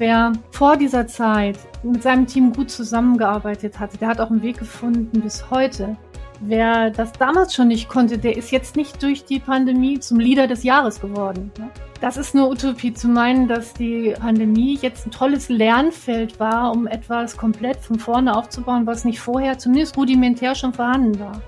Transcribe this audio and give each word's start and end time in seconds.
wer 0.00 0.32
vor 0.50 0.76
dieser 0.78 1.06
Zeit 1.06 1.58
mit 1.82 2.02
seinem 2.02 2.26
Team 2.26 2.52
gut 2.52 2.70
zusammengearbeitet 2.70 3.78
hatte, 3.78 3.98
der 3.98 4.08
hat 4.08 4.20
auch 4.20 4.30
einen 4.30 4.42
Weg 4.42 4.58
gefunden 4.58 5.20
bis 5.20 5.48
heute. 5.50 5.96
Wer 6.40 6.88
das 6.90 7.12
damals 7.12 7.54
schon 7.54 7.68
nicht 7.68 7.90
konnte, 7.90 8.16
der 8.16 8.34
ist 8.34 8.50
jetzt 8.50 8.74
nicht 8.74 9.02
durch 9.02 9.26
die 9.26 9.38
Pandemie 9.38 10.00
zum 10.00 10.18
Leader 10.18 10.46
des 10.46 10.62
Jahres 10.62 11.02
geworden. 11.02 11.52
Ne? 11.58 11.68
Das 12.00 12.16
ist 12.16 12.34
nur 12.34 12.48
Utopie 12.48 12.94
zu 12.94 13.08
meinen, 13.08 13.46
dass 13.46 13.74
die 13.74 14.14
Pandemie 14.18 14.78
jetzt 14.80 15.06
ein 15.06 15.10
tolles 15.10 15.50
Lernfeld 15.50 16.40
war, 16.40 16.72
um 16.72 16.86
etwas 16.86 17.36
komplett 17.36 17.76
von 17.76 17.98
vorne 17.98 18.34
aufzubauen, 18.34 18.86
was 18.86 19.04
nicht 19.04 19.20
vorher 19.20 19.58
zumindest 19.58 19.98
rudimentär 19.98 20.54
schon 20.54 20.72
vorhanden 20.72 21.20
war. 21.20 21.42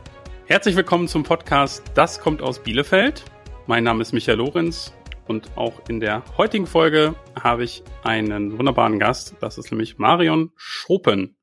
Herzlich 0.45 0.77
willkommen 0.77 1.09
zum 1.09 1.23
Podcast 1.23 1.85
Das 1.95 2.21
kommt 2.21 2.43
aus 2.43 2.59
Bielefeld. 2.59 3.25
Mein 3.67 3.85
Name 3.85 4.03
ist 4.03 4.13
Michael 4.13 4.37
Lorenz 4.37 4.93
und 5.33 5.57
auch 5.57 5.89
in 5.89 5.99
der 5.99 6.23
heutigen 6.37 6.67
Folge 6.67 7.15
habe 7.41 7.65
ich 7.65 7.83
einen 8.03 8.59
wunderbaren 8.59 8.99
Gast. 8.99 9.35
Das 9.41 9.57
ist 9.57 9.71
nämlich 9.71 9.97
Marion 9.97 10.53
Schopen. 10.57 11.39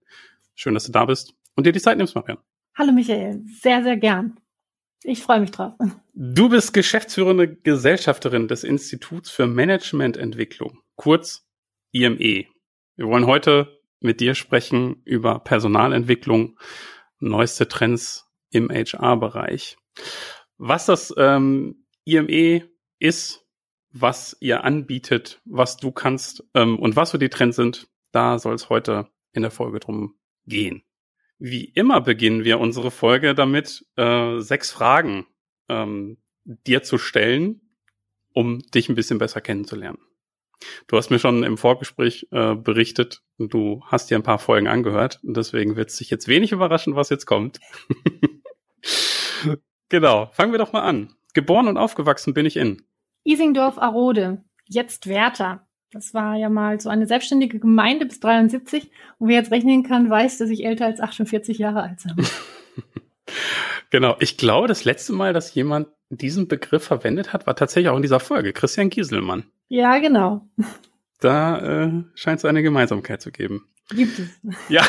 Schön, 0.53 0.75
dass 0.75 0.85
du 0.85 0.91
da 0.91 1.05
bist 1.05 1.33
und 1.55 1.65
dir 1.65 1.71
die 1.71 1.81
Zeit 1.81 1.97
nimmst, 1.97 2.13
Marion. 2.13 2.37
Hallo 2.77 2.91
Michael, 2.91 3.41
sehr, 3.59 3.81
sehr 3.81 3.97
gern. 3.97 4.39
Ich 5.01 5.23
freue 5.23 5.39
mich 5.39 5.49
drauf. 5.49 5.73
Du 6.13 6.49
bist 6.49 6.71
geschäftsführende 6.75 7.55
Gesellschafterin 7.55 8.47
des 8.47 8.63
Instituts 8.63 9.31
für 9.31 9.47
Managemententwicklung, 9.47 10.81
kurz 10.95 11.49
IME. 11.91 12.45
Wir 12.95 13.07
wollen 13.07 13.25
heute 13.25 13.79
mit 14.01 14.19
dir 14.19 14.35
sprechen 14.35 15.01
über 15.03 15.39
Personalentwicklung, 15.39 16.59
neueste 17.19 17.67
Trends 17.67 18.29
im 18.51 18.69
HR-Bereich. 18.69 19.77
Was 20.59 20.85
das 20.85 21.11
ähm, 21.17 21.87
IME 22.05 22.69
ist, 22.99 23.48
was 23.91 24.37
ihr 24.39 24.63
anbietet, 24.63 25.41
was 25.45 25.77
du 25.77 25.91
kannst 25.91 26.43
ähm, 26.53 26.77
und 26.77 26.95
was 26.95 27.11
so 27.11 27.17
die 27.17 27.29
Trends 27.29 27.55
sind, 27.55 27.87
da 28.11 28.39
soll 28.39 28.55
es 28.55 28.69
heute 28.69 29.07
in 29.33 29.41
der 29.41 29.51
Folge 29.51 29.79
drum 29.79 30.15
gehen. 30.45 30.83
Wie 31.37 31.65
immer 31.65 32.01
beginnen 32.01 32.43
wir 32.43 32.59
unsere 32.59 32.91
Folge 32.91 33.33
damit, 33.33 33.85
äh, 33.95 34.39
sechs 34.39 34.71
Fragen 34.71 35.25
ähm, 35.69 36.17
dir 36.43 36.83
zu 36.83 36.97
stellen, 36.97 37.61
um 38.33 38.59
dich 38.59 38.89
ein 38.89 38.95
bisschen 38.95 39.19
besser 39.19 39.41
kennenzulernen. 39.41 39.99
Du 40.87 40.97
hast 40.97 41.09
mir 41.09 41.19
schon 41.19 41.43
im 41.43 41.57
Vorgespräch 41.57 42.27
äh, 42.31 42.55
berichtet, 42.55 43.21
du 43.37 43.81
hast 43.85 44.09
dir 44.09 44.17
ein 44.17 44.23
paar 44.23 44.39
Folgen 44.39 44.67
angehört 44.67 45.19
und 45.23 45.37
deswegen 45.37 45.77
wird 45.77 45.89
es 45.89 45.97
dich 45.97 46.09
jetzt 46.09 46.27
wenig 46.27 46.51
überraschen, 46.51 46.95
was 46.95 47.09
jetzt 47.09 47.25
kommt. 47.25 47.59
genau, 49.89 50.29
fangen 50.33 50.51
wir 50.51 50.59
doch 50.59 50.73
mal 50.73 50.81
an. 50.81 51.15
Geboren 51.33 51.69
und 51.69 51.77
aufgewachsen 51.77 52.33
bin 52.33 52.45
ich 52.45 52.57
in 52.57 52.81
Isingdorf-Arode, 53.23 54.43
jetzt 54.65 55.07
Werther. 55.07 55.65
Das 55.91 56.13
war 56.13 56.35
ja 56.35 56.49
mal 56.49 56.79
so 56.79 56.89
eine 56.89 57.07
selbstständige 57.07 57.59
Gemeinde 57.59 58.05
bis 58.05 58.19
73. 58.19 58.91
Und 59.17 59.29
wer 59.29 59.37
jetzt 59.37 59.51
rechnen 59.51 59.83
kann, 59.83 60.09
weiß, 60.09 60.37
dass 60.37 60.49
ich 60.49 60.65
älter 60.65 60.85
als 60.85 60.99
48 60.99 61.57
Jahre 61.57 61.81
alt 61.81 62.03
bin. 62.15 62.25
genau. 63.89 64.15
Ich 64.19 64.37
glaube, 64.37 64.67
das 64.67 64.85
letzte 64.85 65.13
Mal, 65.13 65.33
dass 65.33 65.53
jemand 65.55 65.87
diesen 66.09 66.47
Begriff 66.47 66.83
verwendet 66.83 67.33
hat, 67.33 67.47
war 67.47 67.55
tatsächlich 67.55 67.89
auch 67.89 67.95
in 67.95 68.01
dieser 68.03 68.19
Folge. 68.19 68.53
Christian 68.53 68.89
Gieselmann. 68.89 69.45
Ja, 69.67 69.97
genau. 69.99 70.47
Da 71.19 71.85
äh, 71.85 72.03
scheint 72.13 72.39
es 72.39 72.45
eine 72.45 72.63
Gemeinsamkeit 72.63 73.21
zu 73.21 73.31
geben. 73.31 73.67
Gibt 73.89 74.19
es. 74.19 74.29
Ja. 74.69 74.85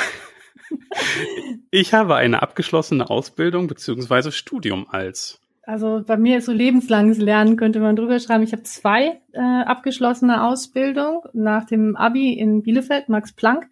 Ich 1.72 1.94
habe 1.94 2.14
eine 2.14 2.42
abgeschlossene 2.42 3.10
Ausbildung 3.10 3.66
beziehungsweise 3.66 4.30
Studium 4.30 4.88
als 4.88 5.39
also 5.70 6.02
bei 6.04 6.16
mir 6.16 6.38
ist 6.38 6.46
so 6.46 6.52
lebenslanges 6.52 7.18
Lernen, 7.18 7.56
könnte 7.56 7.78
man 7.80 7.94
drüber 7.94 8.18
schreiben. 8.18 8.42
Ich 8.42 8.52
habe 8.52 8.64
zwei 8.64 9.20
äh, 9.32 9.40
abgeschlossene 9.40 10.42
Ausbildung 10.42 11.22
nach 11.32 11.64
dem 11.64 11.96
Abi 11.96 12.32
in 12.32 12.62
Bielefeld, 12.62 13.08
Max 13.08 13.32
Planck. 13.32 13.68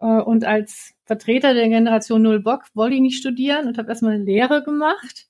Äh, 0.00 0.06
und 0.06 0.44
als 0.44 0.94
Vertreter 1.04 1.54
der 1.54 1.68
Generation 1.68 2.22
Null 2.22 2.40
Bock 2.40 2.64
wollte 2.74 2.96
ich 2.96 3.00
nicht 3.00 3.18
studieren 3.18 3.68
und 3.68 3.78
habe 3.78 3.88
erstmal 3.88 4.14
eine 4.14 4.24
Lehre 4.24 4.64
gemacht 4.64 5.28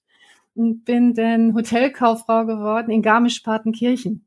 und 0.54 0.84
bin 0.84 1.12
dann 1.12 1.54
Hotelkauffrau 1.54 2.46
geworden 2.46 2.90
in 2.90 3.02
Garmisch-Partenkirchen. 3.02 4.26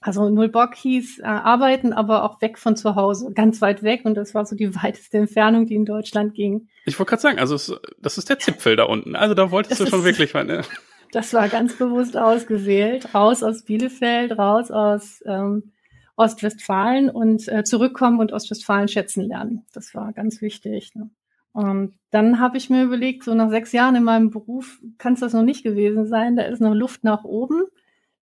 Also 0.00 0.28
Null 0.30 0.48
Bock 0.48 0.74
hieß 0.74 1.20
äh, 1.20 1.24
arbeiten, 1.24 1.92
aber 1.92 2.24
auch 2.24 2.40
weg 2.40 2.58
von 2.58 2.76
zu 2.76 2.94
Hause, 2.94 3.32
ganz 3.34 3.60
weit 3.60 3.82
weg. 3.82 4.02
Und 4.04 4.14
das 4.14 4.34
war 4.34 4.46
so 4.46 4.56
die 4.56 4.74
weiteste 4.74 5.18
Entfernung, 5.18 5.66
die 5.66 5.74
in 5.74 5.84
Deutschland 5.84 6.34
ging. 6.34 6.68
Ich 6.86 6.98
wollte 6.98 7.10
gerade 7.10 7.22
sagen, 7.22 7.38
also 7.38 7.54
es, 7.54 7.72
das 7.98 8.18
ist 8.18 8.28
der 8.28 8.38
Zipfel 8.38 8.76
da 8.76 8.84
unten. 8.84 9.16
Also 9.16 9.34
da 9.34 9.50
wolltest 9.50 9.80
das 9.80 9.90
du 9.90 9.96
schon 9.96 10.04
wirklich 10.04 10.32
mal. 10.32 10.44
Ne? 10.44 10.62
Das 11.14 11.32
war 11.32 11.48
ganz 11.48 11.76
bewusst 11.76 12.16
ausgewählt. 12.16 13.14
Raus 13.14 13.44
aus 13.44 13.62
Bielefeld, 13.62 14.36
raus 14.36 14.72
aus 14.72 15.22
ähm, 15.26 15.70
Ostwestfalen 16.16 17.08
und 17.08 17.46
äh, 17.46 17.62
zurückkommen 17.62 18.18
und 18.18 18.32
Ostwestfalen 18.32 18.88
schätzen 18.88 19.22
lernen. 19.22 19.64
Das 19.72 19.94
war 19.94 20.12
ganz 20.12 20.42
wichtig. 20.42 20.92
Ne? 20.96 21.10
Und 21.52 21.94
dann 22.10 22.40
habe 22.40 22.56
ich 22.56 22.68
mir 22.68 22.82
überlegt, 22.82 23.22
so 23.22 23.32
nach 23.34 23.48
sechs 23.48 23.70
Jahren 23.70 23.94
in 23.94 24.02
meinem 24.02 24.30
Beruf 24.30 24.80
kann 24.98 25.12
es 25.12 25.20
das 25.20 25.32
noch 25.32 25.44
nicht 25.44 25.62
gewesen 25.62 26.06
sein. 26.06 26.34
Da 26.34 26.42
ist 26.42 26.60
noch 26.60 26.74
Luft 26.74 27.04
nach 27.04 27.22
oben. 27.22 27.62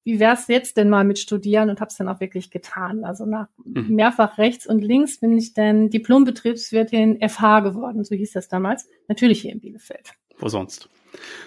Wie 0.05 0.21
wär's 0.21 0.49
jetzt 0.49 0.77
denn 0.77 0.91
mal 0.91 1.05
mit 1.05 1.19
Studieren? 1.19 1.71
Und 1.71 1.81
habe 1.81 1.89
es 1.89 1.97
dann 1.97 2.09
auch 2.09 2.21
wirklich 2.21 2.51
getan. 2.51 3.05
Also 3.05 3.25
nach 3.25 3.49
mhm. 3.65 3.95
mehrfach 3.95 4.37
rechts 4.37 4.67
und 4.67 4.85
links 4.85 5.19
bin 5.19 5.39
ich 5.39 5.55
dann 5.55 5.89
Diplombetriebswirtin 5.89 7.27
FH 7.27 7.61
geworden, 7.61 8.05
so 8.05 8.15
hieß 8.15 8.33
das 8.33 8.49
damals. 8.49 8.87
Natürlich 9.09 9.41
hier 9.41 9.53
in 9.53 9.61
Bielefeld. 9.61 10.13
Wo 10.39 10.49
sonst? 10.49 10.91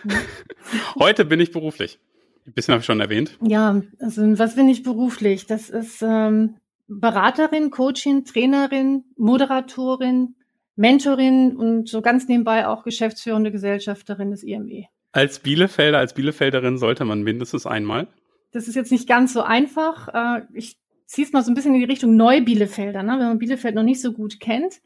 Heute 0.99 1.25
bin 1.25 1.39
ich 1.39 1.51
beruflich. 1.51 1.99
Ein 2.45 2.53
bisschen 2.53 2.73
habe 2.73 2.81
ich 2.81 2.85
schon 2.85 2.99
erwähnt. 2.99 3.37
Ja, 3.41 3.81
also 3.99 4.37
was 4.37 4.55
bin 4.55 4.69
ich 4.69 4.83
beruflich? 4.83 5.47
Das 5.47 5.69
ist 5.69 6.01
ähm, 6.01 6.55
Beraterin, 6.87 7.71
Coachin, 7.71 8.25
Trainerin, 8.25 9.03
Moderatorin, 9.17 10.35
Mentorin 10.75 11.55
und 11.55 11.89
so 11.89 12.01
ganz 12.01 12.27
nebenbei 12.27 12.67
auch 12.67 12.83
geschäftsführende 12.83 13.51
Gesellschafterin 13.51 14.31
des 14.31 14.43
IME. 14.43 14.85
Als 15.11 15.39
Bielefelder, 15.39 15.97
als 15.97 16.13
Bielefelderin 16.13 16.77
sollte 16.77 17.05
man 17.05 17.23
mindestens 17.23 17.65
einmal. 17.65 18.07
Das 18.51 18.67
ist 18.67 18.75
jetzt 18.75 18.91
nicht 18.91 19.07
ganz 19.07 19.33
so 19.33 19.41
einfach. 19.41 20.09
Äh, 20.13 20.41
ich 20.53 20.77
ziehe 21.07 21.25
es 21.25 21.33
mal 21.33 21.43
so 21.43 21.51
ein 21.51 21.55
bisschen 21.55 21.73
in 21.73 21.79
die 21.79 21.85
Richtung 21.85 22.15
Neu-Bielefelder, 22.15 23.01
ne? 23.01 23.13
wenn 23.13 23.27
man 23.27 23.39
Bielefeld 23.39 23.75
noch 23.75 23.83
nicht 23.83 24.01
so 24.01 24.11
gut 24.11 24.39
kennt 24.39 24.81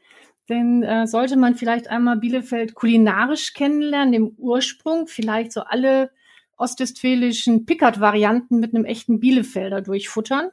dann 0.50 0.82
äh, 0.82 1.06
sollte 1.06 1.36
man 1.36 1.54
vielleicht 1.54 1.88
einmal 1.88 2.16
Bielefeld 2.16 2.74
kulinarisch 2.74 3.54
kennenlernen, 3.54 4.14
im 4.14 4.28
Ursprung, 4.36 5.06
vielleicht 5.06 5.52
so 5.52 5.60
alle 5.60 6.10
ostwestfälischen 6.56 7.66
Pickard-Varianten 7.66 8.58
mit 8.58 8.74
einem 8.74 8.84
echten 8.84 9.20
Bielefelder 9.20 9.80
durchfuttern. 9.80 10.50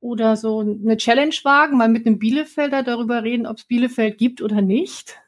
Oder 0.00 0.36
so 0.36 0.60
eine 0.60 0.96
Challenge 0.96 1.34
wagen, 1.44 1.76
mal 1.76 1.88
mit 1.88 2.06
einem 2.06 2.18
Bielefelder 2.18 2.82
darüber 2.82 3.22
reden, 3.22 3.46
ob 3.46 3.58
es 3.58 3.64
Bielefeld 3.64 4.18
gibt 4.18 4.42
oder 4.42 4.62
nicht. 4.62 5.20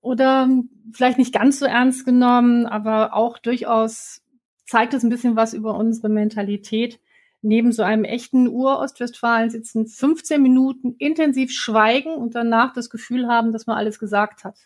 Oder 0.00 0.48
vielleicht 0.92 1.18
nicht 1.18 1.32
ganz 1.32 1.58
so 1.58 1.66
ernst 1.66 2.04
genommen, 2.04 2.66
aber 2.66 3.14
auch 3.14 3.38
durchaus 3.38 4.22
zeigt 4.66 4.94
es 4.94 5.02
ein 5.04 5.10
bisschen 5.10 5.36
was 5.36 5.54
über 5.54 5.76
unsere 5.76 6.08
Mentalität 6.08 6.98
neben 7.42 7.72
so 7.72 7.82
einem 7.82 8.04
echten 8.04 8.48
Ur-Ostwestfalen 8.48 9.50
sitzen, 9.50 9.86
15 9.86 10.40
Minuten 10.40 10.94
intensiv 10.98 11.52
schweigen 11.52 12.14
und 12.14 12.34
danach 12.34 12.72
das 12.72 12.88
Gefühl 12.88 13.26
haben, 13.28 13.52
dass 13.52 13.66
man 13.66 13.76
alles 13.76 13.98
gesagt 13.98 14.44
hat. 14.44 14.56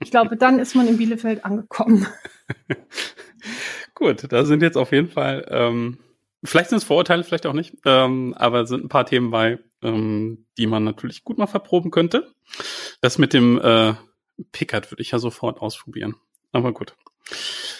Ich 0.00 0.10
glaube, 0.10 0.36
dann 0.36 0.58
ist 0.58 0.74
man 0.74 0.88
in 0.88 0.98
Bielefeld 0.98 1.44
angekommen. 1.44 2.06
Gut, 3.94 4.30
da 4.30 4.44
sind 4.44 4.62
jetzt 4.62 4.76
auf 4.76 4.92
jeden 4.92 5.08
Fall, 5.08 5.46
ähm, 5.50 5.98
vielleicht 6.44 6.70
sind 6.70 6.78
es 6.78 6.84
Vorurteile, 6.84 7.24
vielleicht 7.24 7.46
auch 7.46 7.52
nicht, 7.52 7.74
ähm, 7.84 8.34
aber 8.36 8.66
sind 8.66 8.84
ein 8.84 8.88
paar 8.88 9.06
Themen 9.06 9.30
bei, 9.30 9.58
ähm, 9.82 10.46
die 10.56 10.66
man 10.66 10.84
natürlich 10.84 11.24
gut 11.24 11.38
mal 11.38 11.46
verproben 11.46 11.90
könnte. 11.90 12.32
Das 13.00 13.18
mit 13.18 13.32
dem 13.32 13.60
äh, 13.60 13.94
Pickard 14.52 14.90
würde 14.90 15.02
ich 15.02 15.10
ja 15.10 15.18
sofort 15.18 15.60
ausprobieren. 15.60 16.14
Aber 16.52 16.72
gut. 16.72 16.94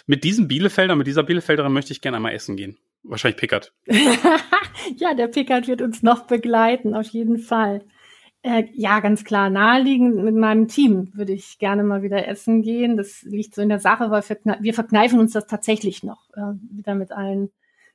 Mit 0.06 0.24
diesem 0.24 0.48
Bielefelder, 0.48 0.96
mit 0.96 1.06
dieser 1.06 1.22
Bielefelderin 1.22 1.72
möchte 1.72 1.92
ich 1.92 2.00
gerne 2.00 2.16
einmal 2.16 2.34
essen 2.34 2.56
gehen. 2.56 2.78
Wahrscheinlich 3.02 3.38
Pickard. 3.38 3.72
ja, 4.96 5.14
der 5.14 5.28
Pickard 5.28 5.68
wird 5.68 5.82
uns 5.82 6.02
noch 6.02 6.26
begleiten, 6.26 6.94
auf 6.94 7.06
jeden 7.08 7.38
Fall. 7.38 7.84
Äh, 8.42 8.64
ja, 8.72 9.00
ganz 9.00 9.24
klar, 9.24 9.50
naheliegend 9.50 10.16
mit 10.16 10.34
meinem 10.34 10.68
Team 10.68 11.10
würde 11.14 11.32
ich 11.32 11.58
gerne 11.58 11.82
mal 11.82 12.02
wieder 12.02 12.28
essen 12.28 12.62
gehen. 12.62 12.96
Das 12.96 13.22
liegt 13.22 13.54
so 13.54 13.62
in 13.62 13.68
der 13.68 13.80
Sache, 13.80 14.10
weil 14.10 14.22
wir 14.60 14.74
verkneifen 14.74 15.18
uns 15.18 15.32
das 15.32 15.46
tatsächlich 15.46 16.02
noch, 16.02 16.28
äh, 16.34 16.54
wieder 16.70 16.94
mit 16.94 17.10
allen 17.10 17.50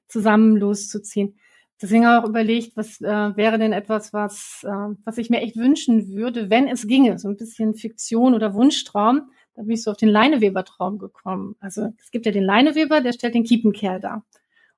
zusammen 0.08 0.58
loszuziehen. 0.58 1.38
Deswegen 1.82 2.06
auch 2.06 2.26
überlegt, 2.26 2.78
was 2.78 3.02
äh, 3.02 3.36
wäre 3.36 3.58
denn 3.58 3.74
etwas, 3.74 4.14
was, 4.14 4.64
äh, 4.64 4.96
was 5.04 5.18
ich 5.18 5.30
mir 5.30 5.42
echt 5.42 5.56
wünschen 5.56 6.14
würde, 6.14 6.50
wenn 6.50 6.68
es 6.68 6.88
ginge. 6.88 7.20
So 7.20 7.30
ein 7.30 7.38
bisschen 7.38 7.74
Fiktion 7.74 8.34
oder 8.34 8.54
Wunschtraum. 8.54 9.30
Da 9.56 9.64
bin 9.64 9.72
ich 9.72 9.84
so 9.84 9.92
auf 9.92 9.98
den 9.98 10.10
Leineweber-Traum 10.10 10.98
gekommen. 10.98 11.56
Also 11.60 11.90
es 12.00 12.12
gibt 12.12 12.26
ja 12.26 12.32
den 12.32 12.44
Leineweber, 12.44 13.02
der 13.02 13.14
stellt 13.14 13.36
den 13.36 13.44
Kiepenkerl 13.44 14.00
dar. 14.00 14.26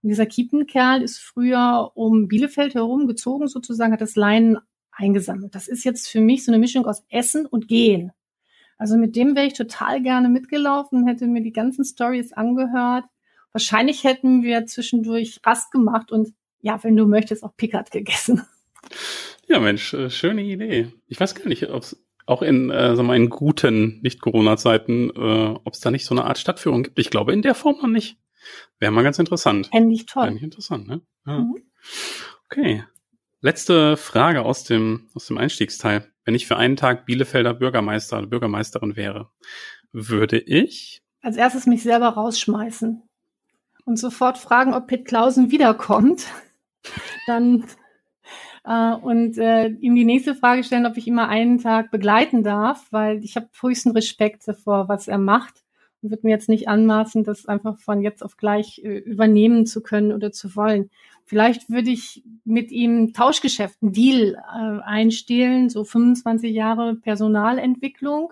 Und 0.06 0.10
dieser 0.10 0.28
Kiepenkerl 0.28 1.02
ist 1.02 1.18
früher 1.18 1.92
um 1.96 2.28
Bielefeld 2.28 2.76
herum 2.76 3.08
gezogen, 3.08 3.48
sozusagen, 3.48 3.92
hat 3.92 4.02
das 4.02 4.16
Leinen 4.16 4.60
eingesammelt. 4.92 5.56
Das 5.56 5.68
ist 5.68 5.84
jetzt 5.84 6.08
für 6.10 6.22
mich 6.22 6.46
so 6.46 6.52
eine 6.52 6.60
Mischung 6.60 6.86
aus 6.86 7.04
Essen 7.10 7.48
und 7.48 7.68
Gehen. 7.68 8.12
Also 8.78 8.98
mit 8.98 9.16
dem 9.16 9.36
wäre 9.36 9.48
ich 9.48 9.54
total 9.54 10.04
gerne 10.04 10.30
mitgelaufen, 10.30 11.08
hätte 11.08 11.26
mir 11.26 11.42
die 11.42 11.52
ganzen 11.52 11.84
Stories 11.84 12.34
angehört. 12.34 13.06
Wahrscheinlich 13.52 14.04
hätten 14.04 14.44
wir 14.44 14.68
zwischendurch 14.68 15.40
Rast 15.44 15.72
gemacht 15.72 16.12
und 16.12 16.36
ja, 16.62 16.84
wenn 16.84 16.96
du 16.96 17.08
möchtest, 17.08 17.44
auch 17.44 17.58
Pickard 17.58 17.90
gegessen. 17.90 18.44
Ja, 19.48 19.60
Mensch, 19.60 19.92
äh, 19.96 20.12
schöne 20.12 20.44
Idee. 20.44 20.92
Ich 21.08 21.20
weiß 21.20 21.34
gar 21.34 21.48
nicht, 21.48 21.68
ob 21.72 21.82
es 21.82 22.00
auch 22.28 22.44
in, 22.44 22.70
äh, 22.70 22.96
sagen 22.96 23.08
wir, 23.08 23.16
in 23.16 23.30
guten 23.32 24.02
Nicht-Corona-Zeiten, 24.04 25.10
äh, 25.16 25.56
ob 25.64 25.74
es 25.74 25.80
da 25.80 25.90
nicht 25.90 26.06
so 26.06 26.14
eine 26.14 26.26
Art 26.26 26.38
Stadtführung 26.38 26.84
gibt. 26.84 27.00
Ich 27.00 27.10
glaube 27.10 27.34
in 27.34 27.42
der 27.42 27.56
Form 27.56 27.78
noch 27.82 27.88
nicht. 27.88 28.20
Wäre 28.80 28.92
mal 28.92 29.04
ganz 29.04 29.20
interessant. 29.20 29.68
Fände 29.68 29.94
ich 29.94 30.06
toll. 30.06 30.26
Fände 30.26 30.38
ich 30.38 30.44
interessant, 30.44 30.88
ne? 30.88 31.02
Ja. 31.26 31.40
Mhm. 31.40 31.64
Okay. 32.46 32.84
Letzte 33.42 33.98
Frage 33.98 34.44
aus 34.44 34.64
dem, 34.64 35.10
aus 35.14 35.28
dem 35.28 35.38
Einstiegsteil. 35.38 36.12
Wenn 36.24 36.36
ich 36.36 36.48
für 36.48 36.58
einen 36.58 36.76
Tag 36.76 37.06
Bielefelder 37.06 37.54
Bürgermeister 37.54 38.18
oder 38.18 38.28
Bürgermeisterin 38.28 38.96
wäre, 38.96 39.30
würde 39.92 40.40
ich 40.40 41.04
als 41.22 41.38
erstes 41.38 41.66
mich 41.66 41.82
selber 41.82 42.10
rausschmeißen 42.10 43.02
und 43.86 43.98
sofort 43.98 44.38
fragen, 44.38 44.74
ob 44.74 44.88
Pitt 44.88 45.06
Klausen 45.06 45.52
wiederkommt. 45.52 46.28
Dann 47.28 47.66
äh, 48.64 48.94
und 48.94 49.38
äh, 49.38 49.68
ihm 49.68 49.96
die 49.96 50.06
nächste 50.06 50.36
Frage 50.36 50.64
stellen, 50.64 50.86
ob 50.86 50.98
ich 50.98 51.08
ihn 51.08 51.16
mal 51.16 51.28
einen 51.28 51.60
Tag 51.60 51.90
begleiten 51.92 52.44
darf, 52.44 52.86
weil 52.92 53.24
ich 53.24 53.36
habe 53.36 53.50
höchsten 53.60 53.92
Respekt 53.92 54.48
davor, 54.48 54.88
was 54.88 55.08
er 55.08 55.18
macht 55.18 55.65
würde 56.10 56.22
mir 56.24 56.32
jetzt 56.32 56.50
nicht 56.50 56.68
anmaßen, 56.68 57.24
das 57.24 57.46
einfach 57.46 57.78
von 57.80 58.02
jetzt 58.02 58.24
auf 58.24 58.38
gleich 58.38 58.82
äh, 58.84 58.98
übernehmen 58.98 59.66
zu 59.66 59.82
können 59.82 60.12
oder 60.12 60.32
zu 60.32 60.56
wollen. 60.56 60.90
Vielleicht 61.26 61.70
würde 61.70 61.90
ich 61.90 62.24
mit 62.44 62.72
ihm 62.72 63.14
Tauschgeschäft, 63.14 63.82
einen 63.82 63.94
Deal 63.94 64.36
äh, 64.36 64.82
einstehlen, 64.84 65.70
so 65.70 65.84
25 65.84 66.54
Jahre 66.54 66.96
Personalentwicklung 66.96 68.32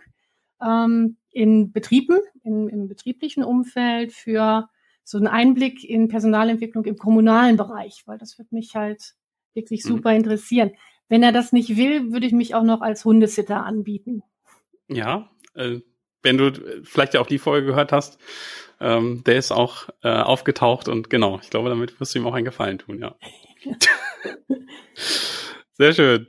ähm, 0.61 1.17
in 1.31 1.71
Betrieben, 1.71 2.19
in, 2.43 2.69
im 2.69 2.87
betrieblichen 2.87 3.43
Umfeld 3.43 4.13
für 4.13 4.69
so 5.03 5.17
einen 5.17 5.27
Einblick 5.27 5.83
in 5.83 6.07
Personalentwicklung 6.07 6.85
im 6.85 6.97
kommunalen 6.97 7.57
Bereich, 7.57 8.03
weil 8.05 8.17
das 8.17 8.37
wird 8.37 8.51
mich 8.51 8.75
halt 8.75 9.15
wirklich 9.53 9.83
mhm. 9.83 9.89
super 9.89 10.13
interessieren. 10.13 10.71
Wenn 11.09 11.23
er 11.23 11.31
das 11.31 11.51
nicht 11.51 11.75
will, 11.77 12.11
würde 12.13 12.25
ich 12.25 12.33
mich 12.33 12.55
auch 12.55 12.63
noch 12.63 12.81
als 12.81 13.03
Hundesitter 13.05 13.65
anbieten. 13.65 14.23
Ja, 14.87 15.29
äh, 15.55 15.79
wenn 16.23 16.37
du 16.37 16.51
vielleicht 16.83 17.13
ja 17.13 17.21
auch 17.21 17.27
die 17.27 17.39
Folge 17.39 17.67
gehört 17.67 17.91
hast, 17.91 18.17
ähm, 18.79 19.23
der 19.25 19.37
ist 19.37 19.51
auch 19.51 19.89
äh, 20.01 20.09
aufgetaucht 20.09 20.87
und 20.87 21.09
genau, 21.09 21.39
ich 21.41 21.49
glaube, 21.49 21.69
damit 21.69 21.99
wirst 21.99 22.15
du 22.15 22.19
ihm 22.19 22.27
auch 22.27 22.33
einen 22.33 22.45
Gefallen 22.45 22.79
tun, 22.79 22.99
ja. 22.99 23.15
Sehr 25.73 25.93
schön. 25.93 26.27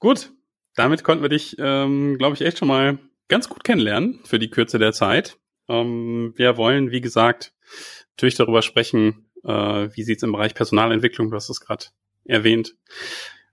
Gut, 0.00 0.30
damit 0.74 1.04
konnten 1.04 1.22
wir 1.22 1.28
dich, 1.28 1.56
ähm, 1.58 2.16
glaube 2.18 2.34
ich, 2.34 2.42
echt 2.42 2.58
schon 2.58 2.68
mal 2.68 2.98
ganz 3.28 3.48
gut 3.48 3.64
kennenlernen 3.64 4.20
für 4.24 4.38
die 4.38 4.50
Kürze 4.50 4.78
der 4.78 4.92
Zeit. 4.92 5.38
Ähm, 5.68 6.34
wir 6.36 6.56
wollen, 6.56 6.90
wie 6.90 7.00
gesagt, 7.00 7.54
natürlich 8.12 8.34
darüber 8.34 8.62
sprechen, 8.62 9.30
äh, 9.44 9.88
wie 9.94 10.02
sieht's 10.02 10.22
im 10.22 10.32
Bereich 10.32 10.54
Personalentwicklung, 10.54 11.30
du 11.30 11.36
hast 11.36 11.48
es 11.48 11.60
gerade 11.60 11.86
erwähnt. 12.24 12.74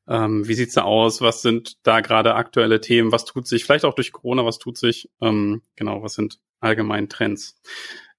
Ähm, 0.07 0.47
wie 0.47 0.53
sieht's 0.53 0.73
da 0.73 0.83
aus? 0.83 1.21
Was 1.21 1.41
sind 1.41 1.77
da 1.83 2.01
gerade 2.01 2.35
aktuelle 2.35 2.81
Themen? 2.81 3.11
Was 3.11 3.25
tut 3.25 3.47
sich? 3.47 3.65
Vielleicht 3.65 3.85
auch 3.85 3.93
durch 3.93 4.11
Corona, 4.11 4.45
was 4.45 4.57
tut 4.59 4.77
sich? 4.77 5.09
Ähm, 5.21 5.61
genau, 5.75 6.03
was 6.03 6.13
sind 6.13 6.39
allgemein 6.59 7.09
Trends? 7.09 7.59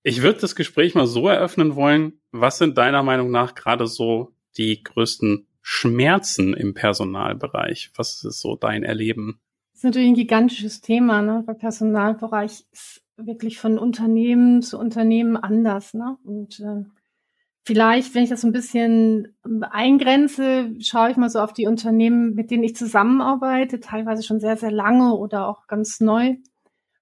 Ich 0.02 0.22
würde 0.22 0.40
das 0.40 0.56
Gespräch 0.56 0.94
mal 0.94 1.06
so 1.06 1.28
eröffnen 1.28 1.76
wollen. 1.76 2.20
Was 2.32 2.58
sind 2.58 2.76
deiner 2.78 3.02
Meinung 3.02 3.30
nach 3.30 3.54
gerade 3.54 3.86
so 3.86 4.32
die 4.56 4.82
größten 4.82 5.46
Schmerzen 5.60 6.54
im 6.54 6.74
Personalbereich? 6.74 7.92
Was 7.96 8.24
ist 8.24 8.40
so 8.40 8.56
dein 8.56 8.82
Erleben? 8.82 9.40
Das 9.72 9.78
ist 9.78 9.84
natürlich 9.84 10.08
ein 10.08 10.14
gigantisches 10.14 10.80
Thema, 10.80 11.22
ne? 11.22 11.44
Der 11.46 11.54
Personalbereich 11.54 12.64
ist 12.72 13.02
wirklich 13.16 13.58
von 13.58 13.78
Unternehmen 13.78 14.62
zu 14.62 14.78
Unternehmen 14.78 15.36
anders, 15.36 15.94
ne? 15.94 16.18
Und 16.24 16.58
äh, 16.60 16.84
Vielleicht, 17.64 18.14
wenn 18.14 18.24
ich 18.24 18.30
das 18.30 18.40
so 18.40 18.48
ein 18.48 18.52
bisschen 18.52 19.36
eingrenze, 19.70 20.74
schaue 20.80 21.12
ich 21.12 21.16
mal 21.16 21.30
so 21.30 21.38
auf 21.38 21.52
die 21.52 21.68
Unternehmen, 21.68 22.34
mit 22.34 22.50
denen 22.50 22.64
ich 22.64 22.74
zusammenarbeite, 22.74 23.78
teilweise 23.78 24.24
schon 24.24 24.40
sehr, 24.40 24.56
sehr 24.56 24.72
lange 24.72 25.14
oder 25.14 25.46
auch 25.46 25.68
ganz 25.68 26.00
neu. 26.00 26.36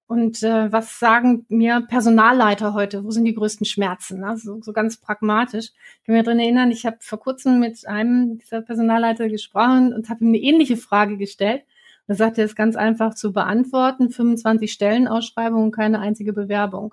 Und 0.06 0.42
äh, 0.42 0.70
was 0.72 0.98
sagen 0.98 1.46
mir 1.48 1.82
Personalleiter 1.82 2.74
heute? 2.74 3.04
Wo 3.04 3.10
sind 3.10 3.24
die 3.26 3.34
größten 3.34 3.64
Schmerzen? 3.64 4.20
Ne? 4.20 4.36
So, 4.36 4.60
so 4.60 4.72
ganz 4.72 4.96
pragmatisch. 4.98 5.66
Ich 6.00 6.04
kann 6.04 6.16
mich 6.16 6.24
daran 6.24 6.40
erinnern, 6.40 6.70
ich 6.72 6.84
habe 6.84 6.96
vor 7.00 7.20
kurzem 7.20 7.60
mit 7.60 7.86
einem 7.86 8.36
dieser 8.38 8.60
Personalleiter 8.60 9.28
gesprochen 9.28 9.94
und 9.94 10.10
habe 10.10 10.24
ihm 10.24 10.28
eine 10.28 10.38
ähnliche 10.38 10.76
Frage 10.76 11.16
gestellt. 11.16 11.62
Da 12.08 12.16
sagte 12.16 12.42
er, 12.42 12.46
es 12.46 12.56
ganz 12.56 12.74
einfach 12.76 13.14
zu 13.14 13.32
beantworten, 13.32 14.10
25 14.10 14.72
Stellenausschreibungen, 14.72 15.70
keine 15.70 16.00
einzige 16.00 16.32
Bewerbung. 16.32 16.92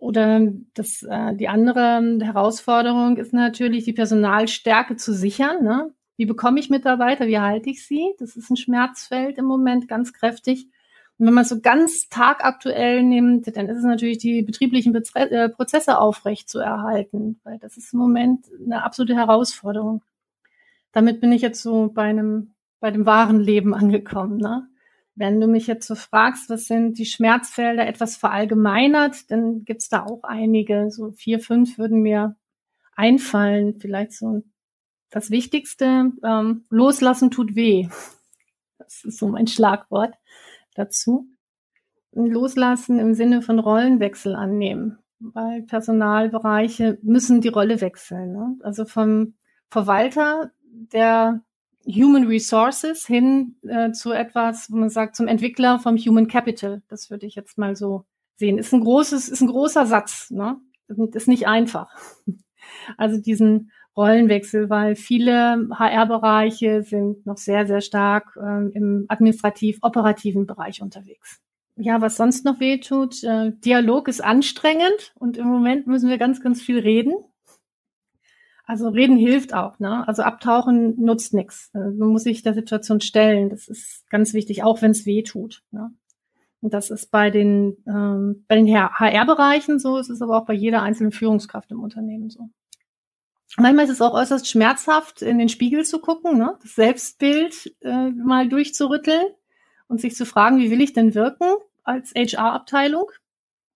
Oder 0.00 0.50
das, 0.72 1.02
äh, 1.02 1.34
die 1.34 1.48
andere 1.48 2.18
Herausforderung 2.22 3.18
ist 3.18 3.34
natürlich, 3.34 3.84
die 3.84 3.92
Personalstärke 3.92 4.96
zu 4.96 5.12
sichern. 5.12 5.62
Ne? 5.62 5.92
Wie 6.16 6.24
bekomme 6.24 6.58
ich 6.58 6.70
Mitarbeiter? 6.70 7.26
Wie 7.26 7.38
halte 7.38 7.68
ich 7.68 7.86
sie? 7.86 8.14
Das 8.18 8.34
ist 8.34 8.48
ein 8.48 8.56
Schmerzfeld 8.56 9.36
im 9.36 9.44
Moment 9.44 9.88
ganz 9.88 10.14
kräftig. 10.14 10.68
Und 11.18 11.26
wenn 11.26 11.34
man 11.34 11.42
es 11.42 11.50
so 11.50 11.60
ganz 11.60 12.08
tagaktuell 12.08 13.02
nimmt, 13.02 13.54
dann 13.54 13.68
ist 13.68 13.76
es 13.76 13.84
natürlich 13.84 14.16
die 14.16 14.40
betrieblichen 14.40 14.94
Betre 14.94 15.30
äh, 15.30 15.48
Prozesse 15.50 15.98
aufrecht 15.98 16.48
zu 16.48 16.60
erhalten, 16.60 17.38
weil 17.44 17.58
das 17.58 17.76
ist 17.76 17.92
im 17.92 17.98
Moment 17.98 18.46
eine 18.64 18.82
absolute 18.82 19.14
Herausforderung. 19.14 20.02
Damit 20.92 21.20
bin 21.20 21.30
ich 21.30 21.42
jetzt 21.42 21.60
so 21.62 21.90
bei 21.92 22.04
einem, 22.04 22.52
bei 22.80 22.90
dem 22.90 23.04
wahren 23.04 23.38
Leben 23.38 23.74
angekommen. 23.74 24.38
Ne? 24.38 24.66
Wenn 25.20 25.38
du 25.38 25.48
mich 25.48 25.66
jetzt 25.66 25.86
so 25.86 25.96
fragst, 25.96 26.48
was 26.48 26.64
sind 26.64 26.96
die 26.96 27.04
Schmerzfelder 27.04 27.86
etwas 27.86 28.16
verallgemeinert, 28.16 29.30
dann 29.30 29.66
gibt's 29.66 29.90
da 29.90 30.06
auch 30.06 30.22
einige. 30.22 30.90
So 30.90 31.10
vier, 31.10 31.40
fünf 31.40 31.76
würden 31.76 32.00
mir 32.00 32.36
einfallen. 32.96 33.78
Vielleicht 33.78 34.14
so 34.14 34.42
das 35.10 35.30
Wichtigste, 35.30 36.12
ähm, 36.24 36.64
loslassen 36.70 37.30
tut 37.30 37.54
weh. 37.54 37.90
Das 38.78 39.04
ist 39.04 39.18
so 39.18 39.28
mein 39.28 39.46
Schlagwort 39.46 40.14
dazu. 40.74 41.28
Loslassen 42.12 42.98
im 42.98 43.12
Sinne 43.12 43.42
von 43.42 43.58
Rollenwechsel 43.58 44.34
annehmen, 44.34 45.00
weil 45.18 45.64
Personalbereiche 45.64 46.96
müssen 47.02 47.42
die 47.42 47.48
Rolle 47.48 47.82
wechseln. 47.82 48.32
Ne? 48.32 48.56
Also 48.62 48.86
vom 48.86 49.34
Verwalter, 49.68 50.50
der 50.64 51.42
Human 51.86 52.26
Resources 52.26 53.06
hin 53.06 53.56
äh, 53.66 53.92
zu 53.92 54.12
etwas, 54.12 54.70
wo 54.70 54.76
man 54.76 54.90
sagt, 54.90 55.16
zum 55.16 55.28
Entwickler 55.28 55.78
vom 55.78 55.96
Human 55.96 56.28
Capital. 56.28 56.82
Das 56.88 57.10
würde 57.10 57.26
ich 57.26 57.34
jetzt 57.34 57.58
mal 57.58 57.76
so 57.76 58.04
sehen. 58.36 58.58
Ist 58.58 58.72
ein 58.72 58.80
großes, 58.80 59.28
ist 59.28 59.40
ein 59.40 59.48
großer 59.48 59.86
Satz, 59.86 60.30
ne? 60.30 60.56
Ist 61.12 61.28
nicht 61.28 61.46
einfach. 61.46 61.94
Also 62.96 63.20
diesen 63.20 63.72
Rollenwechsel, 63.96 64.70
weil 64.70 64.94
viele 64.94 65.68
HR-Bereiche 65.72 66.82
sind 66.82 67.26
noch 67.26 67.36
sehr, 67.36 67.66
sehr 67.66 67.80
stark 67.80 68.38
ähm, 68.40 68.70
im 68.74 69.06
administrativ-operativen 69.08 70.46
Bereich 70.46 70.80
unterwegs. 70.80 71.40
Ja, 71.76 72.00
was 72.00 72.16
sonst 72.16 72.44
noch 72.44 72.60
weh 72.60 72.78
tut, 72.78 73.24
äh, 73.24 73.52
Dialog 73.64 74.08
ist 74.08 74.22
anstrengend 74.22 75.12
und 75.18 75.36
im 75.36 75.48
Moment 75.48 75.86
müssen 75.86 76.08
wir 76.08 76.18
ganz, 76.18 76.40
ganz 76.40 76.62
viel 76.62 76.78
reden. 76.78 77.14
Also 78.70 78.88
reden 78.88 79.16
hilft 79.16 79.52
auch, 79.52 79.80
ne? 79.80 80.06
Also 80.06 80.22
abtauchen 80.22 80.94
nutzt 81.02 81.34
nichts. 81.34 81.72
Äh, 81.74 81.90
man 81.90 82.10
muss 82.10 82.22
sich 82.22 82.44
der 82.44 82.54
Situation 82.54 83.00
stellen. 83.00 83.50
Das 83.50 83.66
ist 83.66 84.08
ganz 84.10 84.32
wichtig, 84.32 84.62
auch 84.62 84.80
wenn 84.80 84.92
es 84.92 85.06
weh 85.06 85.24
tut. 85.24 85.64
Ne? 85.72 85.92
Und 86.60 86.72
das 86.72 86.90
ist 86.90 87.10
bei 87.10 87.30
den 87.30 87.78
ähm, 87.88 88.44
bei 88.46 88.54
den 88.54 88.72
HR-Bereichen 88.72 89.80
so, 89.80 89.98
es 89.98 90.08
ist 90.08 90.22
aber 90.22 90.38
auch 90.38 90.46
bei 90.46 90.52
jeder 90.54 90.82
einzelnen 90.82 91.10
Führungskraft 91.10 91.72
im 91.72 91.80
Unternehmen 91.80 92.30
so. 92.30 92.48
Manchmal 93.56 93.86
ist 93.86 93.90
es 93.90 94.00
auch 94.00 94.14
äußerst 94.14 94.46
schmerzhaft, 94.46 95.20
in 95.20 95.40
den 95.40 95.48
Spiegel 95.48 95.84
zu 95.84 95.98
gucken, 95.98 96.38
ne? 96.38 96.56
das 96.62 96.76
Selbstbild 96.76 97.74
äh, 97.80 98.10
mal 98.10 98.48
durchzurütteln 98.48 99.26
und 99.88 100.00
sich 100.00 100.14
zu 100.14 100.24
fragen, 100.24 100.58
wie 100.58 100.70
will 100.70 100.80
ich 100.80 100.92
denn 100.92 101.16
wirken 101.16 101.56
als 101.82 102.14
HR-Abteilung? 102.14 103.10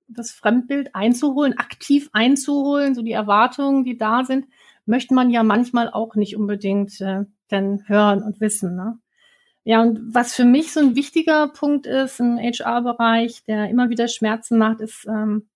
Das 0.07 0.31
Fremdbild 0.31 0.95
einzuholen, 0.95 1.59
aktiv 1.59 2.11
einzuholen, 2.13 2.95
so 2.95 3.03
die 3.03 3.11
Erwartungen, 3.11 3.83
die 3.83 3.99
da 3.99 4.23
sind 4.23 4.47
möchte 4.87 5.15
man 5.15 5.31
ja 5.31 5.43
manchmal 5.43 5.91
auch 5.91 6.15
nicht 6.15 6.37
unbedingt 6.37 7.01
äh, 7.01 7.25
dann 7.49 7.89
hören 7.89 8.23
und 8.23 8.41
wissen. 8.41 8.77
Ne? 8.77 8.99
Ja, 9.65 9.81
und 9.83 10.15
was 10.15 10.35
für 10.35 10.45
mich 10.45 10.73
so 10.73 10.81
ein 10.81 10.97
wichtiger 10.97 11.49
Punkt 11.49 11.87
ist 11.87 12.21
im 12.21 12.39
HR-Bereich, 12.39 13.45
der 13.45 13.71
immer 13.71 13.89
wieder 13.89 14.09
Schmerzen 14.09 14.59
macht, 14.59 14.81
ist 14.81 15.07
ähm, 15.09 15.49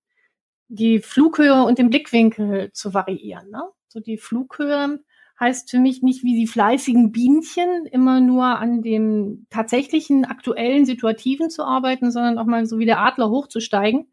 die 0.68 1.00
Flughöhe 1.00 1.64
und 1.64 1.78
den 1.78 1.90
Blickwinkel 1.90 2.72
zu 2.72 2.94
variieren. 2.94 3.50
Ne? 3.50 3.62
So 3.88 4.00
die 4.00 4.18
Flughöhe 4.18 5.00
heißt 5.40 5.70
für 5.70 5.78
mich 5.78 6.02
nicht 6.02 6.24
wie 6.24 6.34
die 6.34 6.46
fleißigen 6.46 7.12
Bienchen 7.12 7.86
immer 7.86 8.20
nur 8.20 8.44
an 8.44 8.82
dem 8.82 9.46
tatsächlichen 9.50 10.24
aktuellen 10.24 10.84
Situativen 10.84 11.48
zu 11.50 11.64
arbeiten, 11.64 12.10
sondern 12.10 12.38
auch 12.38 12.46
mal 12.46 12.66
so 12.66 12.78
wie 12.78 12.86
der 12.86 13.00
Adler 13.00 13.30
hochzusteigen 13.30 14.10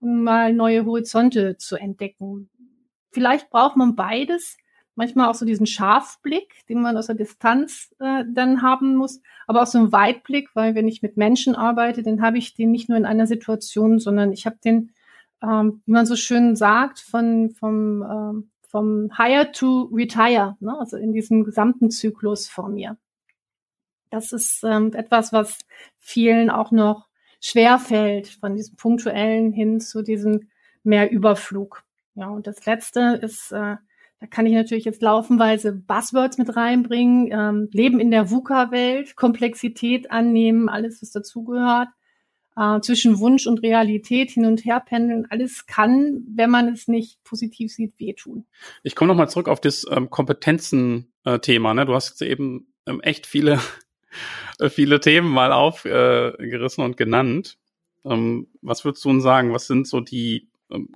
und 0.00 0.22
mal 0.22 0.52
neue 0.52 0.84
Horizonte 0.84 1.56
zu 1.56 1.76
entdecken 1.76 2.50
vielleicht 3.16 3.48
braucht 3.48 3.76
man 3.76 3.96
beides. 3.96 4.58
Manchmal 4.94 5.28
auch 5.28 5.34
so 5.34 5.46
diesen 5.46 5.66
Scharfblick, 5.66 6.66
den 6.68 6.82
man 6.82 6.98
aus 6.98 7.06
der 7.06 7.14
Distanz 7.14 7.94
äh, 7.98 8.24
dann 8.30 8.60
haben 8.60 8.94
muss, 8.94 9.22
aber 9.46 9.62
auch 9.62 9.66
so 9.66 9.78
einen 9.78 9.92
Weitblick, 9.92 10.50
weil 10.52 10.74
wenn 10.74 10.86
ich 10.86 11.00
mit 11.00 11.16
Menschen 11.16 11.54
arbeite, 11.54 12.02
dann 12.02 12.20
habe 12.20 12.36
ich 12.36 12.54
den 12.54 12.70
nicht 12.72 12.90
nur 12.90 12.98
in 12.98 13.06
einer 13.06 13.26
Situation, 13.26 13.98
sondern 13.98 14.32
ich 14.32 14.44
habe 14.44 14.56
den, 14.62 14.90
ähm, 15.42 15.80
wie 15.86 15.92
man 15.92 16.04
so 16.04 16.14
schön 16.14 16.56
sagt, 16.56 17.00
von 17.00 17.50
vom 17.50 18.02
ähm, 18.02 18.50
vom 18.68 19.10
Hire 19.16 19.50
to 19.52 19.88
Retire, 19.92 20.58
ne? 20.60 20.78
also 20.78 20.98
in 20.98 21.12
diesem 21.12 21.44
gesamten 21.44 21.90
Zyklus 21.90 22.48
vor 22.48 22.68
mir. 22.68 22.98
Das 24.10 24.32
ist 24.32 24.62
ähm, 24.64 24.92
etwas, 24.92 25.32
was 25.32 25.60
vielen 25.96 26.50
auch 26.50 26.70
noch 26.70 27.08
schwer 27.40 27.78
fällt, 27.78 28.28
von 28.28 28.54
diesem 28.54 28.76
punktuellen 28.76 29.52
hin 29.52 29.80
zu 29.80 30.02
diesem 30.02 30.48
mehr 30.82 31.10
Überflug. 31.10 31.85
Ja, 32.16 32.28
und 32.28 32.46
das 32.46 32.64
letzte 32.64 33.18
ist, 33.22 33.52
äh, 33.52 33.76
da 34.20 34.26
kann 34.30 34.46
ich 34.46 34.54
natürlich 34.54 34.86
jetzt 34.86 35.02
laufenweise 35.02 35.72
Buzzwords 35.72 36.38
mit 36.38 36.56
reinbringen, 36.56 37.28
ähm, 37.30 37.68
Leben 37.72 38.00
in 38.00 38.10
der 38.10 38.30
VUCA-Welt, 38.30 39.16
Komplexität 39.16 40.10
annehmen, 40.10 40.70
alles, 40.70 41.02
was 41.02 41.10
dazugehört, 41.10 41.88
äh, 42.56 42.80
zwischen 42.80 43.18
Wunsch 43.18 43.46
und 43.46 43.62
Realität 43.62 44.30
hin 44.30 44.46
und 44.46 44.64
her 44.64 44.80
pendeln, 44.80 45.26
alles 45.28 45.66
kann, 45.66 46.24
wenn 46.34 46.48
man 46.48 46.68
es 46.68 46.88
nicht 46.88 47.22
positiv 47.22 47.70
sieht, 47.70 47.92
wehtun. 47.98 48.46
Ich 48.82 48.96
komme 48.96 49.08
nochmal 49.08 49.28
zurück 49.28 49.48
auf 49.48 49.60
das 49.60 49.86
ähm, 49.90 50.08
Kompetenzen-Thema. 50.08 51.74
Ne? 51.74 51.84
Du 51.84 51.94
hast 51.94 52.08
jetzt 52.08 52.22
eben 52.22 52.72
ähm, 52.86 53.02
echt 53.02 53.26
viele, 53.26 53.60
viele 54.70 55.00
Themen 55.00 55.28
mal 55.28 55.52
aufgerissen 55.52 56.80
äh, 56.80 56.84
und 56.86 56.96
genannt. 56.96 57.58
Ähm, 58.06 58.48
was 58.62 58.86
würdest 58.86 59.04
du 59.04 59.10
uns 59.10 59.22
sagen? 59.22 59.52
Was 59.52 59.66
sind 59.66 59.86
so 59.86 60.00
die 60.00 60.48
ähm, 60.70 60.88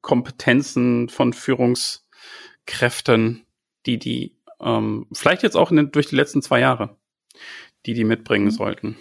Kompetenzen 0.00 1.08
von 1.08 1.32
Führungskräften, 1.32 3.44
die 3.86 3.98
die 3.98 4.38
ähm, 4.60 5.06
vielleicht 5.12 5.42
jetzt 5.42 5.56
auch 5.56 5.70
den, 5.70 5.90
durch 5.92 6.08
die 6.08 6.16
letzten 6.16 6.42
zwei 6.42 6.60
Jahre, 6.60 6.96
die 7.86 7.94
die 7.94 8.04
mitbringen 8.04 8.46
mhm. 8.46 8.50
sollten? 8.50 8.96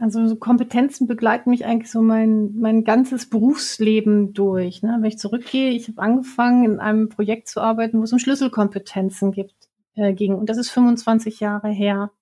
Also 0.00 0.28
so 0.28 0.36
Kompetenzen 0.36 1.08
begleiten 1.08 1.50
mich 1.50 1.64
eigentlich 1.64 1.90
so 1.90 2.00
mein, 2.00 2.56
mein 2.56 2.84
ganzes 2.84 3.28
Berufsleben 3.28 4.32
durch. 4.32 4.82
Ne? 4.82 4.96
Wenn 5.00 5.08
ich 5.08 5.18
zurückgehe, 5.18 5.70
ich 5.70 5.88
habe 5.88 6.00
angefangen, 6.00 6.64
in 6.64 6.78
einem 6.78 7.08
Projekt 7.08 7.48
zu 7.48 7.60
arbeiten, 7.60 7.98
wo 7.98 8.04
es 8.04 8.12
um 8.12 8.20
Schlüsselkompetenzen 8.20 9.32
gibt, 9.32 9.56
äh, 9.96 10.12
ging. 10.12 10.36
Und 10.36 10.50
das 10.50 10.56
ist 10.56 10.70
25 10.70 11.40
Jahre 11.40 11.68
her. 11.68 12.12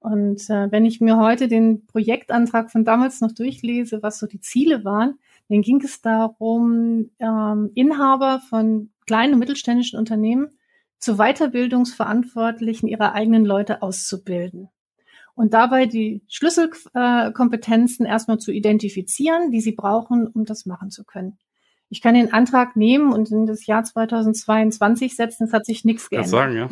Und 0.00 0.50
äh, 0.50 0.72
wenn 0.72 0.84
ich 0.84 1.00
mir 1.00 1.18
heute 1.18 1.46
den 1.46 1.86
Projektantrag 1.86 2.72
von 2.72 2.84
damals 2.84 3.20
noch 3.20 3.32
durchlese, 3.32 4.02
was 4.02 4.18
so 4.18 4.26
die 4.26 4.40
Ziele 4.40 4.84
waren, 4.84 5.18
dann 5.48 5.62
ging 5.62 5.80
es 5.82 6.00
darum, 6.00 7.10
ähm, 7.18 7.70
Inhaber 7.74 8.40
von 8.48 8.90
kleinen 9.06 9.34
und 9.34 9.38
mittelständischen 9.40 9.98
Unternehmen 9.98 10.58
zu 10.98 11.16
Weiterbildungsverantwortlichen 11.16 12.88
ihrer 12.88 13.14
eigenen 13.14 13.44
Leute 13.44 13.82
auszubilden. 13.82 14.68
Und 15.34 15.54
dabei 15.54 15.86
die 15.86 16.22
Schlüsselkompetenzen 16.28 18.04
äh, 18.04 18.08
erstmal 18.08 18.38
zu 18.38 18.50
identifizieren, 18.50 19.50
die 19.52 19.60
sie 19.60 19.72
brauchen, 19.72 20.26
um 20.26 20.44
das 20.44 20.66
machen 20.66 20.90
zu 20.90 21.04
können. 21.04 21.38
Ich 21.90 22.02
kann 22.02 22.14
den 22.14 22.32
Antrag 22.32 22.76
nehmen 22.76 23.12
und 23.12 23.30
in 23.30 23.46
das 23.46 23.64
Jahr 23.66 23.84
2022 23.84 25.16
setzen. 25.16 25.44
Es 25.44 25.52
hat 25.52 25.64
sich 25.64 25.84
nichts 25.84 26.10
geändert. 26.10 26.32
Kann 26.32 26.52
sagen, 26.52 26.56
ja. 26.56 26.68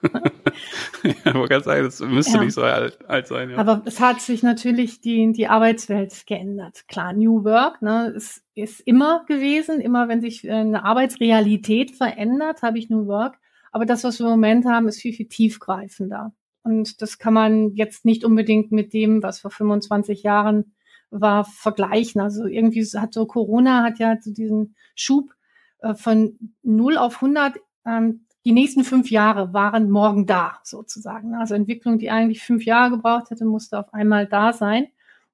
ja, 1.02 1.34
aber 1.34 1.48
ganz 1.48 1.64
sagen, 1.64 1.84
das 1.84 2.00
müsste 2.00 2.36
ja. 2.36 2.44
nicht 2.44 2.54
so 2.54 2.62
alt, 2.62 2.98
alt 3.08 3.26
sein. 3.26 3.50
Ja. 3.50 3.58
Aber 3.58 3.82
es 3.84 4.00
hat 4.00 4.20
sich 4.20 4.42
natürlich 4.42 5.00
die, 5.00 5.32
die 5.32 5.48
Arbeitswelt 5.48 6.26
geändert. 6.26 6.84
Klar, 6.88 7.12
New 7.12 7.44
Work 7.44 7.82
ne, 7.82 8.12
ist, 8.14 8.42
ist 8.54 8.80
immer 8.80 9.24
gewesen. 9.26 9.80
Immer 9.80 10.08
wenn 10.08 10.20
sich 10.20 10.44
äh, 10.44 10.52
eine 10.52 10.84
Arbeitsrealität 10.84 11.92
verändert, 11.92 12.62
habe 12.62 12.78
ich 12.78 12.90
New 12.90 13.06
Work. 13.06 13.38
Aber 13.72 13.86
das, 13.86 14.04
was 14.04 14.18
wir 14.18 14.26
im 14.26 14.32
Moment 14.32 14.64
haben, 14.66 14.88
ist 14.88 15.00
viel, 15.00 15.12
viel 15.12 15.28
tiefgreifender. 15.28 16.32
Und 16.62 17.02
das 17.02 17.18
kann 17.18 17.34
man 17.34 17.74
jetzt 17.74 18.04
nicht 18.04 18.24
unbedingt 18.24 18.72
mit 18.72 18.92
dem, 18.92 19.22
was 19.22 19.40
vor 19.40 19.50
25 19.50 20.22
Jahren 20.22 20.74
war, 21.10 21.44
vergleichen. 21.44 22.20
Also 22.20 22.46
irgendwie 22.46 22.84
hat 22.98 23.14
so 23.14 23.26
Corona 23.26 23.82
hat 23.82 23.98
ja 23.98 24.16
so 24.20 24.32
diesen 24.32 24.74
Schub 24.94 25.32
äh, 25.80 25.94
von 25.94 26.38
0 26.62 26.98
auf 26.98 27.16
100 27.16 27.56
ähm, 27.86 28.26
die 28.48 28.54
nächsten 28.54 28.82
fünf 28.82 29.10
Jahre 29.10 29.52
waren 29.52 29.90
morgen 29.90 30.24
da, 30.24 30.58
sozusagen. 30.62 31.34
Also 31.34 31.54
Entwicklung, 31.54 31.98
die 31.98 32.08
eigentlich 32.08 32.40
fünf 32.40 32.64
Jahre 32.64 32.92
gebraucht 32.92 33.28
hätte, 33.28 33.44
musste 33.44 33.78
auf 33.78 33.92
einmal 33.92 34.26
da 34.26 34.54
sein. 34.54 34.86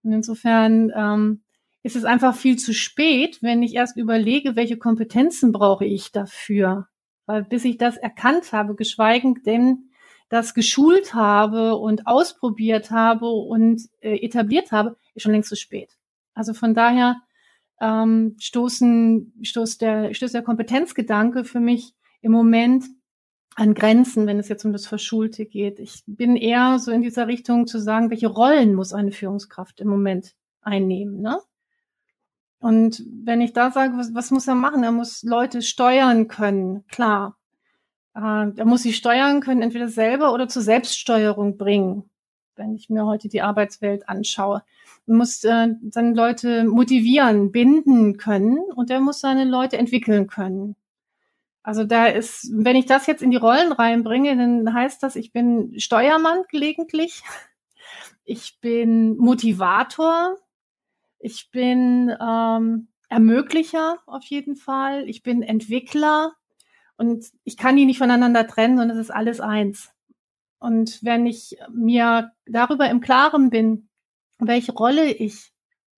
Und 0.02 0.10
insofern 0.10 0.90
ähm, 0.96 1.44
ist 1.84 1.94
es 1.94 2.04
einfach 2.04 2.34
viel 2.34 2.56
zu 2.56 2.74
spät, 2.74 3.40
wenn 3.40 3.62
ich 3.62 3.76
erst 3.76 3.96
überlege, 3.96 4.56
welche 4.56 4.78
Kompetenzen 4.78 5.52
brauche 5.52 5.84
ich 5.84 6.10
dafür. 6.10 6.88
Weil 7.26 7.44
bis 7.44 7.64
ich 7.64 7.78
das 7.78 7.96
erkannt 7.96 8.52
habe, 8.52 8.74
geschweigen 8.74 9.44
denn 9.46 9.90
das 10.28 10.52
geschult 10.52 11.14
habe 11.14 11.76
und 11.76 12.08
ausprobiert 12.08 12.90
habe 12.90 13.28
und 13.28 13.80
äh, 14.00 14.24
etabliert 14.24 14.72
habe, 14.72 14.96
ist 15.14 15.22
schon 15.22 15.30
längst 15.30 15.50
zu 15.50 15.56
spät. 15.56 15.96
Also 16.34 16.52
von 16.52 16.74
daher 16.74 17.18
ähm, 17.80 18.34
stoßen, 18.40 19.34
stoßt 19.40 19.82
der, 19.82 20.14
stößt 20.14 20.34
der 20.34 20.42
Kompetenzgedanke 20.42 21.44
für 21.44 21.60
mich 21.60 21.94
im 22.22 22.32
Moment 22.32 22.86
an 23.56 23.74
Grenzen, 23.74 24.26
wenn 24.26 24.38
es 24.38 24.48
jetzt 24.48 24.64
um 24.64 24.72
das 24.72 24.86
Verschulte 24.86 25.46
geht. 25.46 25.78
Ich 25.78 26.02
bin 26.06 26.36
eher 26.36 26.78
so 26.78 26.90
in 26.90 27.02
dieser 27.02 27.28
Richtung 27.28 27.66
zu 27.66 27.78
sagen, 27.78 28.10
welche 28.10 28.28
Rollen 28.28 28.74
muss 28.74 28.92
eine 28.92 29.12
Führungskraft 29.12 29.80
im 29.80 29.88
Moment 29.88 30.34
einnehmen, 30.62 31.20
ne? 31.20 31.38
Und 32.58 33.04
wenn 33.22 33.42
ich 33.42 33.52
da 33.52 33.70
sage, 33.70 33.92
was, 33.98 34.14
was 34.14 34.30
muss 34.30 34.48
er 34.48 34.54
machen? 34.54 34.84
Er 34.84 34.92
muss 34.92 35.22
Leute 35.22 35.60
steuern 35.60 36.28
können, 36.28 36.86
klar. 36.86 37.36
Äh, 38.14 38.20
er 38.56 38.64
muss 38.64 38.82
sie 38.82 38.94
steuern 38.94 39.40
können, 39.42 39.60
entweder 39.60 39.88
selber 39.88 40.32
oder 40.32 40.48
zur 40.48 40.62
Selbststeuerung 40.62 41.58
bringen, 41.58 42.08
wenn 42.56 42.74
ich 42.74 42.88
mir 42.88 43.04
heute 43.04 43.28
die 43.28 43.42
Arbeitswelt 43.42 44.08
anschaue. 44.08 44.62
Er 45.06 45.14
muss 45.14 45.44
äh, 45.44 45.74
seine 45.90 46.14
Leute 46.14 46.64
motivieren, 46.64 47.52
binden 47.52 48.16
können 48.16 48.58
und 48.74 48.90
er 48.90 49.00
muss 49.00 49.20
seine 49.20 49.44
Leute 49.44 49.76
entwickeln 49.76 50.26
können. 50.26 50.74
Also 51.64 51.84
da 51.84 52.06
ist, 52.06 52.50
wenn 52.52 52.76
ich 52.76 52.84
das 52.84 53.06
jetzt 53.06 53.22
in 53.22 53.30
die 53.30 53.38
Rollen 53.38 53.72
reinbringe, 53.72 54.36
dann 54.36 54.74
heißt 54.74 55.02
das, 55.02 55.16
ich 55.16 55.32
bin 55.32 55.72
Steuermann 55.80 56.42
gelegentlich, 56.50 57.22
ich 58.24 58.60
bin 58.60 59.16
Motivator, 59.16 60.36
ich 61.18 61.50
bin 61.50 62.14
ähm, 62.20 62.88
Ermöglicher 63.08 63.98
auf 64.04 64.24
jeden 64.24 64.56
Fall, 64.56 65.08
ich 65.08 65.22
bin 65.22 65.42
Entwickler. 65.42 66.34
Und 66.96 67.24
ich 67.44 67.56
kann 67.56 67.76
die 67.76 67.86
nicht 67.86 67.98
voneinander 67.98 68.46
trennen, 68.46 68.76
sondern 68.76 68.98
es 68.98 69.06
ist 69.06 69.10
alles 69.10 69.40
eins. 69.40 69.90
Und 70.58 71.02
wenn 71.02 71.24
ich 71.24 71.56
mir 71.72 72.32
darüber 72.44 72.90
im 72.90 73.00
Klaren 73.00 73.48
bin, 73.48 73.88
welche 74.38 74.72
Rolle 74.72 75.10
ich 75.10 75.53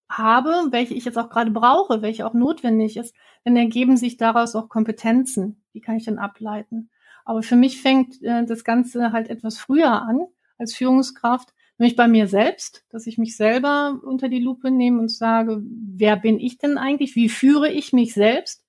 habe, 0.09 0.69
welche 0.71 0.95
ich 0.95 1.05
jetzt 1.05 1.19
auch 1.19 1.31
gerade 1.31 1.51
brauche, 1.51 2.03
welche 2.03 2.27
auch 2.27 2.35
notwendig 2.35 2.97
ist, 2.97 3.15
dann 3.45 3.57
ergeben 3.57 3.97
sich 3.97 4.17
daraus 4.17 4.55
auch 4.55 4.69
Kompetenzen. 4.69 5.63
Die 5.75 5.81
kann 5.81 5.97
ich 5.97 6.05
dann 6.05 6.19
ableiten. 6.19 6.91
Aber 7.25 7.43
für 7.43 7.57
mich 7.57 7.81
fängt 7.81 8.23
äh, 8.23 8.45
das 8.45 8.65
Ganze 8.65 9.13
halt 9.13 9.29
etwas 9.29 9.59
früher 9.59 10.03
an 10.03 10.27
als 10.59 10.75
Führungskraft, 10.75 11.53
nämlich 11.77 11.97
bei 11.97 12.09
mir 12.09 12.29
selbst, 12.29 12.85
dass 12.91 13.07
ich 13.07 13.19
mich 13.19 13.37
selber 13.37 14.01
unter 14.03 14.29
die 14.29 14.41
Lupe 14.41 14.71
nehme 14.71 15.01
und 15.01 15.11
sage, 15.11 15.61
wer 15.63 16.17
bin 16.17 16.39
ich 16.39 16.59
denn 16.59 16.79
eigentlich? 16.79 17.17
Wie 17.17 17.29
führe 17.29 17.71
ich 17.71 17.93
mich 17.93 18.15
selbst? 18.15 18.65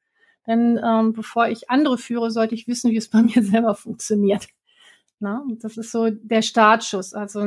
Denn 0.48 0.79
ähm, 0.84 1.13
bevor 1.13 1.48
ich 1.50 1.70
andere 1.70 1.98
führe, 1.98 2.32
sollte 2.32 2.56
ich 2.56 2.67
wissen, 2.67 2.91
wie 2.91 2.98
es 2.98 3.10
bei 3.10 3.22
mir 3.24 3.44
selber 3.44 3.75
funktioniert. 3.75 4.48
Na, 5.20 5.39
und 5.39 5.63
das 5.63 5.77
ist 5.77 5.91
so 5.91 6.10
der 6.10 6.41
Startschuss. 6.41 7.13
Also 7.13 7.41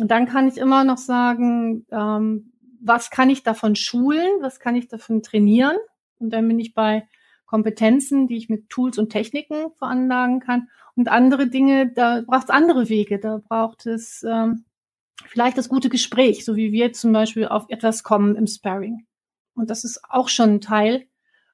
und 0.00 0.10
dann 0.10 0.26
kann 0.26 0.48
ich 0.48 0.56
immer 0.56 0.84
noch 0.84 0.98
sagen, 0.98 1.86
ähm, 1.90 2.52
was 2.84 3.10
kann 3.10 3.30
ich 3.30 3.42
davon 3.42 3.76
schulen, 3.76 4.28
was 4.40 4.60
kann 4.60 4.74
ich 4.74 4.88
davon 4.88 5.22
trainieren. 5.22 5.76
Und 6.18 6.30
dann 6.30 6.46
bin 6.48 6.58
ich 6.58 6.74
bei 6.74 7.06
Kompetenzen, 7.46 8.26
die 8.26 8.36
ich 8.36 8.48
mit 8.48 8.70
Tools 8.70 8.98
und 8.98 9.10
Techniken 9.10 9.72
veranlagen 9.78 10.40
kann. 10.40 10.68
Und 10.94 11.08
andere 11.08 11.48
Dinge, 11.48 11.92
da 11.92 12.22
braucht 12.26 12.44
es 12.44 12.50
andere 12.50 12.88
Wege. 12.88 13.18
Da 13.18 13.40
braucht 13.46 13.86
es 13.86 14.24
ähm, 14.28 14.64
vielleicht 15.26 15.58
das 15.58 15.68
gute 15.68 15.88
Gespräch, 15.88 16.44
so 16.44 16.56
wie 16.56 16.72
wir 16.72 16.92
zum 16.92 17.12
Beispiel 17.12 17.46
auf 17.46 17.66
etwas 17.68 18.02
kommen 18.02 18.36
im 18.36 18.46
Sparring. 18.46 19.06
Und 19.54 19.70
das 19.70 19.84
ist 19.84 20.00
auch 20.08 20.28
schon 20.28 20.54
ein 20.54 20.60
Teil, 20.60 21.06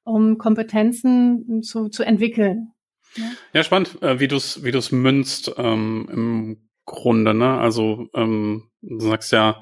um 0.04 0.38
Kompetenzen 0.38 1.62
zu, 1.62 1.88
zu 1.88 2.04
entwickeln. 2.04 2.72
Ja, 3.52 3.62
spannend, 3.62 4.00
äh, 4.02 4.20
wie 4.20 4.28
du 4.28 4.36
es 4.36 4.62
wie 4.62 4.70
du's 4.70 4.92
münzt 4.92 5.52
ähm, 5.56 6.08
im 6.12 6.68
Grunde. 6.84 7.34
Ne? 7.34 7.58
Also 7.58 8.08
ähm, 8.14 8.70
du 8.82 9.00
sagst 9.00 9.32
ja, 9.32 9.60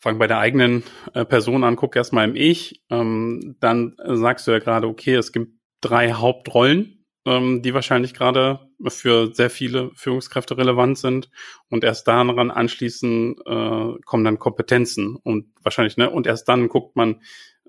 fang 0.00 0.18
bei 0.18 0.26
der 0.26 0.38
eigenen 0.38 0.84
äh, 1.14 1.24
Person 1.24 1.64
an, 1.64 1.76
guck 1.76 1.96
erstmal 1.96 2.28
im 2.28 2.36
Ich, 2.36 2.82
ähm, 2.90 3.56
dann 3.60 3.96
sagst 4.04 4.46
du 4.46 4.52
ja 4.52 4.58
gerade, 4.58 4.86
okay, 4.86 5.14
es 5.14 5.32
gibt 5.32 5.52
drei 5.80 6.12
Hauptrollen, 6.12 7.04
ähm, 7.24 7.62
die 7.62 7.74
wahrscheinlich 7.74 8.14
gerade 8.14 8.60
für 8.88 9.34
sehr 9.34 9.50
viele 9.50 9.90
Führungskräfte 9.94 10.56
relevant 10.56 10.98
sind 10.98 11.30
und 11.68 11.84
erst 11.84 12.06
daran 12.06 12.50
anschließen 12.50 13.36
äh, 13.44 13.94
kommen 14.04 14.24
dann 14.24 14.38
Kompetenzen 14.38 15.16
und 15.16 15.46
wahrscheinlich, 15.62 15.96
ne, 15.96 16.10
und 16.10 16.26
erst 16.26 16.48
dann 16.48 16.68
guckt 16.68 16.96
man, 16.96 17.22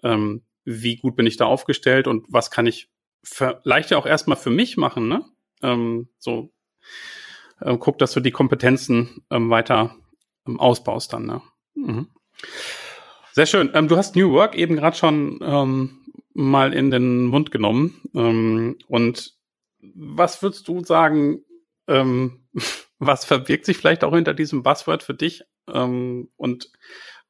ähm, 0.04 0.44
wie 0.66 0.98
gut 0.98 1.16
bin 1.16 1.26
ich 1.26 1.38
da 1.38 1.46
aufgestellt 1.46 2.08
und 2.08 2.26
was 2.30 2.52
kann 2.52 2.68
ich 2.68 2.90
vielleicht 3.24 3.92
ja 3.92 3.98
auch 3.98 4.06
erstmal 4.06 4.38
für 4.38 4.52
mich 4.52 4.78
machen, 4.78 5.08
ne? 5.08 5.26
Ähm, 5.62 6.10
so 6.20 6.54
äh, 7.60 7.76
guck, 7.78 7.98
dass 7.98 8.14
du 8.14 8.20
die 8.20 8.32
Kompetenzen 8.32 9.24
ähm, 9.30 9.50
weiter 9.50 9.96
ähm, 10.48 10.60
ausbaust 10.60 11.14
dann, 11.14 11.26
ne? 11.26 11.42
Mhm. 11.74 12.08
Sehr 13.34 13.46
schön. 13.46 13.72
Ähm, 13.74 13.88
du 13.88 13.98
hast 13.98 14.16
New 14.16 14.32
Work 14.32 14.56
eben 14.56 14.76
gerade 14.76 14.98
schon 14.98 15.40
ähm, 15.42 16.06
mal 16.34 16.74
in 16.74 16.92
den 16.92 17.26
Mund 17.26 17.52
genommen. 17.52 18.02
Ähm, 18.14 18.78
und 18.88 19.38
was 19.82 20.42
würdest 20.42 20.68
du 20.68 20.84
sagen, 20.84 21.44
Ähm, 21.88 22.48
was 23.00 23.26
verbirgt 23.26 23.66
sich 23.66 23.78
vielleicht 23.78 24.04
auch 24.04 24.14
hinter 24.14 24.34
diesem 24.34 24.64
Buzzword 24.64 25.04
für 25.04 25.14
dich? 25.14 25.44
Ähm, 25.68 26.30
und 26.38 26.72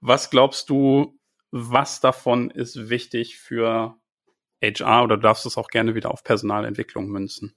was 0.01 0.29
glaubst 0.29 0.69
du, 0.69 1.17
was 1.51 2.01
davon 2.01 2.51
ist 2.51 2.89
wichtig 2.89 3.37
für 3.37 3.95
HR 4.61 5.03
oder 5.03 5.17
darfst 5.17 5.45
du 5.45 5.49
es 5.49 5.57
auch 5.57 5.69
gerne 5.69 5.95
wieder 5.95 6.11
auf 6.11 6.23
Personalentwicklung 6.23 7.07
münzen? 7.07 7.55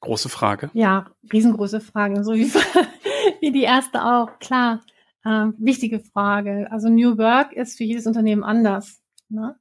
Große 0.00 0.28
Frage. 0.28 0.70
Ja, 0.74 1.10
riesengroße 1.32 1.80
Frage, 1.80 2.24
so 2.24 2.34
wie, 2.34 2.52
wie 3.40 3.52
die 3.52 3.62
erste 3.62 4.04
auch, 4.04 4.38
klar. 4.38 4.82
Ähm, 5.24 5.54
wichtige 5.58 6.00
Frage. 6.00 6.68
Also 6.70 6.88
New 6.88 7.16
Work 7.18 7.52
ist 7.52 7.76
für 7.76 7.84
jedes 7.84 8.06
Unternehmen 8.06 8.42
anders. 8.42 9.00
Ne? 9.28 9.56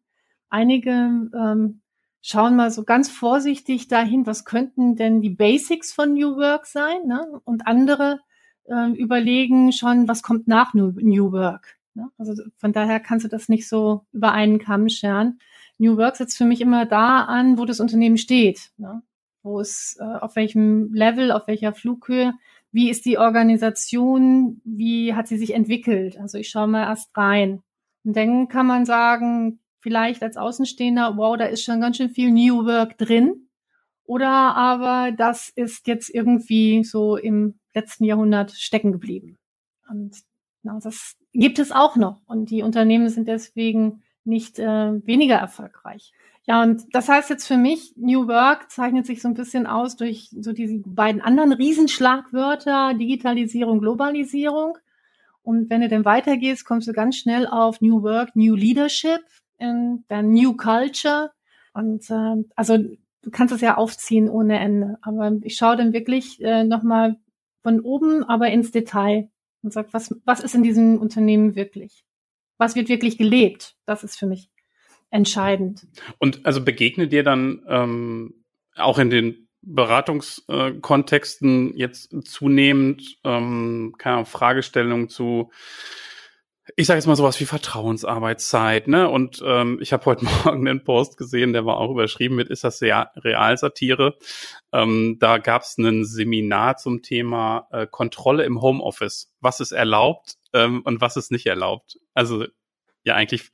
Einige 0.50 0.92
ähm, 0.92 1.82
schauen 2.22 2.56
mal 2.56 2.72
so 2.72 2.84
ganz 2.84 3.10
vorsichtig 3.10 3.88
dahin, 3.88 4.26
was 4.26 4.46
könnten 4.46 4.96
denn 4.96 5.22
die 5.22 5.30
Basics 5.30 5.94
von 5.94 6.14
New 6.14 6.36
Work 6.38 6.66
sein? 6.66 7.06
Ne? 7.06 7.26
Und 7.44 7.68
andere 7.68 8.20
äh, 8.66 8.92
überlegen 8.92 9.72
schon, 9.72 10.08
was 10.08 10.24
kommt 10.24 10.48
nach 10.48 10.74
New, 10.74 10.92
New 10.96 11.32
Work. 11.32 11.78
Ne? 11.94 12.10
Also 12.18 12.42
von 12.58 12.74
daher 12.74 13.00
kannst 13.00 13.26
du 13.26 13.30
das 13.30 13.50
nicht 13.50 13.68
so 13.68 14.06
über 14.12 14.32
einen 14.32 14.60
Kamm 14.60 14.90
scheren. 14.90 15.40
New 15.78 15.98
Work 15.98 16.16
setzt 16.16 16.38
für 16.38 16.46
mich 16.46 16.62
immer 16.62 16.86
da 16.86 17.26
an, 17.26 17.58
wo 17.58 17.66
das 17.66 17.80
Unternehmen 17.80 18.18
steht. 18.18 18.72
Ne? 18.78 19.02
Wo 19.44 19.60
es, 19.60 19.98
äh, 20.00 20.04
auf 20.04 20.36
welchem 20.36 20.94
Level, 20.94 21.32
auf 21.32 21.48
welcher 21.48 21.74
Flughöhe, 21.74 22.34
wie 22.72 22.90
ist 22.90 23.06
die 23.06 23.18
Organisation, 23.18 24.62
wie 24.64 25.14
hat 25.14 25.28
sie 25.28 25.38
sich 25.38 25.54
entwickelt. 25.54 26.18
Also 26.20 26.38
ich 26.38 26.50
schaue 26.50 26.68
mal 26.68 26.84
erst 26.84 27.16
rein. 27.16 27.62
Und 28.04 28.16
dann 28.16 28.48
kann 28.48 28.66
man 28.66 28.86
sagen, 28.86 29.60
vielleicht 29.82 30.24
als 30.24 30.38
Außenstehender, 30.38 31.18
wow, 31.18 31.38
da 31.38 31.46
ist 31.46 31.64
schon 31.64 31.82
ganz 31.82 31.98
schön 31.98 32.10
viel 32.10 32.32
New 32.32 32.66
Work 32.66 32.98
drin. 32.98 33.48
Oder 34.04 34.30
aber 34.30 35.12
das 35.12 35.50
ist 35.56 35.88
jetzt 35.88 36.10
irgendwie 36.10 36.84
so 36.84 37.18
im 37.18 37.60
letzten 37.74 38.06
Jahrhundert 38.06 38.52
stecken 38.52 38.92
geblieben. 38.92 39.38
Und 39.90 40.16
na, 40.64 40.80
das 40.82 41.16
gibt 41.34 41.60
es 41.60 41.72
auch 41.72 41.96
noch. 41.96 42.22
Und 42.26 42.50
die 42.50 42.62
Unternehmen 42.64 43.10
sind 43.10 43.28
deswegen 43.28 44.04
nicht 44.24 44.60
äh, 44.60 45.06
weniger 45.06 45.36
erfolgreich. 45.36 46.14
Ja, 46.48 46.64
und 46.64 46.84
das 46.92 47.08
heißt 47.08 47.30
jetzt 47.30 47.48
für 47.48 47.58
mich, 47.58 47.94
New 47.96 48.28
Work 48.28 48.72
zeichnet 48.72 49.06
sich 49.06 49.22
so 49.22 49.28
ein 49.28 49.36
bisschen 49.36 49.68
aus 49.68 49.96
durch 49.96 50.30
so 50.32 50.54
diese 50.54 50.80
beiden 50.80 51.22
anderen 51.22 51.54
Riesenschlagwörter, 51.54 52.96
Digitalisierung, 52.96 53.80
Globalisierung. 53.80 54.78
Und 55.44 55.70
wenn 55.70 55.82
du 55.82 55.88
dann 55.88 56.06
weitergehst, 56.06 56.66
kommst 56.66 56.88
du 56.88 56.94
ganz 56.94 57.18
schnell 57.18 57.48
auf 57.48 57.82
New 57.82 58.02
Work, 58.04 58.36
New 58.36 58.56
Leadership, 58.56 59.22
dann 59.60 60.04
New 60.10 60.56
Culture. 60.56 61.32
Und 61.74 62.10
äh, 62.10 62.44
also 62.56 62.78
du 62.78 63.32
kannst 63.32 63.54
es 63.54 63.62
ja 63.62 63.78
aufziehen 63.78 64.30
ohne 64.30 64.60
Ende. 64.60 64.98
Aber 65.04 65.32
ich 65.44 65.56
schaue 65.56 65.78
dann 65.78 65.94
wirklich 65.94 66.42
äh, 66.42 66.64
nochmal 66.64 67.18
von 67.62 67.80
oben, 67.82 68.24
aber 68.24 68.50
ins 68.50 68.72
Detail 68.72 69.30
und 69.62 69.72
sage, 69.74 69.90
was, 69.92 70.14
was 70.26 70.40
ist 70.40 70.56
in 70.56 70.64
diesem 70.64 71.00
Unternehmen 71.00 71.56
wirklich? 71.56 72.04
Was 72.58 72.76
wird 72.76 72.90
wirklich 72.90 73.18
gelebt? 73.18 73.76
Das 73.86 74.04
ist 74.04 74.18
für 74.18 74.26
mich 74.26 74.51
entscheidend. 75.12 75.88
Und 76.18 76.46
also 76.46 76.64
begegne 76.64 77.08
dir 77.08 77.24
dann 77.24 77.64
ähm, 77.68 78.44
auch 78.76 78.98
in 78.98 79.10
den 79.10 79.48
Beratungskontexten 79.62 81.78
jetzt 81.78 82.16
zunehmend 82.26 83.18
ähm, 83.24 83.94
keine 83.98 84.16
Ahnung, 84.16 84.26
Fragestellungen 84.26 85.10
zu 85.10 85.52
ich 86.76 86.88
sage 86.88 86.98
jetzt 86.98 87.08
mal 87.08 87.16
sowas 87.16 87.40
wie 87.40 87.46
Vertrauensarbeitszeit, 87.46 88.88
ne? 88.88 89.10
Und 89.10 89.42
ähm, 89.46 89.80
ich 89.82 89.94
habe 89.94 90.06
heute 90.06 90.26
Morgen 90.46 90.68
einen 90.68 90.84
Post 90.84 91.18
gesehen, 91.18 91.54
der 91.54 91.66
war 91.66 91.78
auch 91.78 91.92
überschrieben 91.92 92.36
mit, 92.36 92.50
ist 92.50 92.64
das 92.64 92.82
Realsatire? 92.82 94.18
Ähm, 94.72 95.18
da 95.20 95.38
gab 95.38 95.64
es 95.64 95.78
ein 95.78 96.06
Seminar 96.06 96.78
zum 96.78 97.02
Thema 97.02 97.68
äh, 97.72 97.88
Kontrolle 97.88 98.46
im 98.46 98.62
Homeoffice. 98.62 99.32
Was 99.40 99.60
ist 99.60 99.72
erlaubt 99.72 100.36
ähm, 100.54 100.82
und 100.84 101.02
was 101.02 101.18
ist 101.18 101.32
nicht 101.32 101.48
erlaubt? 101.48 102.00
Also 102.14 102.46
ja, 103.04 103.16
eigentlich 103.16 103.50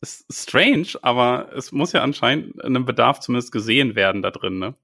ist 0.00 0.26
strange, 0.32 0.88
aber 1.02 1.50
es 1.56 1.72
muss 1.72 1.92
ja 1.92 2.02
anscheinend 2.02 2.62
einen 2.64 2.84
Bedarf 2.84 3.20
zumindest 3.20 3.52
gesehen 3.52 3.94
werden 3.94 4.22
da 4.22 4.30
drin, 4.30 4.58
ne? 4.58 4.74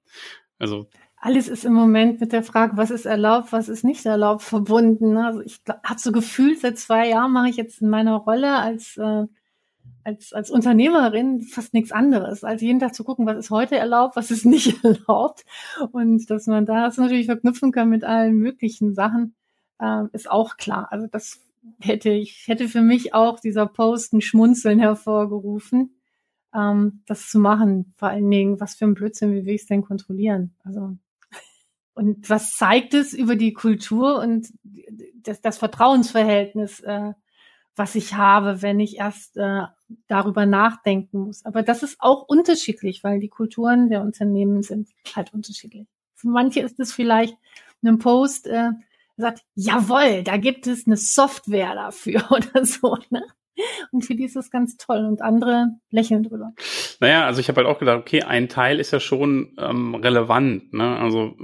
Also 0.58 0.88
alles 1.24 1.48
ist 1.48 1.64
im 1.64 1.72
Moment 1.72 2.20
mit 2.20 2.32
der 2.32 2.42
Frage, 2.42 2.76
was 2.76 2.90
ist 2.90 3.06
erlaubt, 3.06 3.50
was 3.50 3.70
ist 3.70 3.82
nicht 3.82 4.04
erlaubt, 4.04 4.42
verbunden. 4.42 5.16
Also 5.16 5.40
ich 5.40 5.58
habe 5.82 5.98
so 5.98 6.12
gefühlt, 6.12 6.60
seit 6.60 6.78
zwei 6.78 7.08
Jahren 7.08 7.32
mache 7.32 7.48
ich 7.48 7.56
jetzt 7.56 7.80
in 7.80 7.88
meiner 7.88 8.16
Rolle 8.16 8.56
als, 8.56 8.98
äh, 8.98 9.24
als, 10.04 10.34
als 10.34 10.50
Unternehmerin 10.50 11.40
fast 11.40 11.72
nichts 11.72 11.92
anderes, 11.92 12.44
als 12.44 12.60
jeden 12.60 12.78
Tag 12.78 12.94
zu 12.94 13.04
gucken, 13.04 13.24
was 13.24 13.38
ist 13.38 13.50
heute 13.50 13.76
erlaubt, 13.76 14.16
was 14.16 14.30
ist 14.30 14.44
nicht 14.44 14.84
erlaubt. 14.84 15.46
Und 15.92 16.28
dass 16.28 16.46
man 16.46 16.66
das 16.66 16.98
natürlich 16.98 17.24
verknüpfen 17.24 17.72
kann 17.72 17.88
mit 17.88 18.04
allen 18.04 18.36
möglichen 18.36 18.92
Sachen, 18.92 19.34
äh, 19.78 20.02
ist 20.12 20.30
auch 20.30 20.58
klar. 20.58 20.88
Also 20.90 21.06
das 21.06 21.40
hätte 21.80 22.10
ich, 22.10 22.44
hätte 22.46 22.68
für 22.68 22.82
mich 22.82 23.14
auch 23.14 23.40
dieser 23.40 23.66
Post 23.66 24.12
ein 24.12 24.20
Schmunzeln 24.20 24.78
hervorgerufen, 24.78 26.00
ähm, 26.54 27.02
das 27.06 27.28
zu 27.28 27.38
machen. 27.38 27.94
Vor 27.96 28.08
allen 28.08 28.30
Dingen, 28.30 28.60
was 28.60 28.74
für 28.74 28.84
ein 28.84 28.94
Blödsinn, 28.94 29.32
wie 29.32 29.44
will 29.44 29.54
ich 29.54 29.62
es 29.62 29.66
denn 29.66 29.82
kontrollieren? 29.82 30.54
Also 30.64 30.96
und 31.94 32.28
was 32.28 32.52
zeigt 32.52 32.94
es 32.94 33.12
über 33.12 33.36
die 33.36 33.52
Kultur 33.52 34.18
und 34.20 34.48
das, 35.22 35.40
das 35.40 35.58
Vertrauensverhältnis, 35.58 36.80
äh, 36.80 37.12
was 37.76 37.94
ich 37.96 38.14
habe, 38.14 38.62
wenn 38.62 38.78
ich 38.78 38.98
erst 38.98 39.36
äh, 39.36 39.62
darüber 40.06 40.46
nachdenken 40.46 41.20
muss. 41.20 41.44
Aber 41.44 41.62
das 41.62 41.82
ist 41.82 41.96
auch 41.98 42.22
unterschiedlich, 42.22 43.02
weil 43.02 43.18
die 43.18 43.28
Kulturen 43.28 43.88
der 43.88 44.02
Unternehmen 44.02 44.62
sind 44.62 44.90
halt 45.14 45.34
unterschiedlich. 45.34 45.88
Für 46.14 46.28
manche 46.28 46.60
ist 46.60 46.78
es 46.78 46.92
vielleicht 46.92 47.36
ein 47.82 47.98
Post, 47.98 48.46
äh, 48.46 48.70
sagt, 49.16 49.42
jawohl, 49.54 50.22
da 50.22 50.36
gibt 50.36 50.66
es 50.66 50.86
eine 50.86 50.96
Software 50.96 51.74
dafür 51.74 52.24
oder 52.30 52.64
so. 52.64 52.96
Ne? 53.10 53.22
Und 53.92 54.04
für 54.04 54.14
die 54.14 54.24
ist 54.24 54.36
das 54.36 54.50
ganz 54.50 54.76
toll 54.76 55.04
und 55.04 55.22
andere 55.22 55.68
lächeln 55.90 56.24
drüber. 56.24 56.52
Naja, 56.98 57.24
also 57.24 57.40
ich 57.40 57.48
habe 57.48 57.58
halt 57.58 57.68
auch 57.68 57.78
gedacht, 57.78 57.98
okay, 57.98 58.22
ein 58.22 58.48
Teil 58.48 58.80
ist 58.80 58.90
ja 58.90 58.98
schon 58.98 59.54
ähm, 59.58 59.94
relevant. 59.94 60.72
Ne? 60.72 60.96
Also 60.98 61.36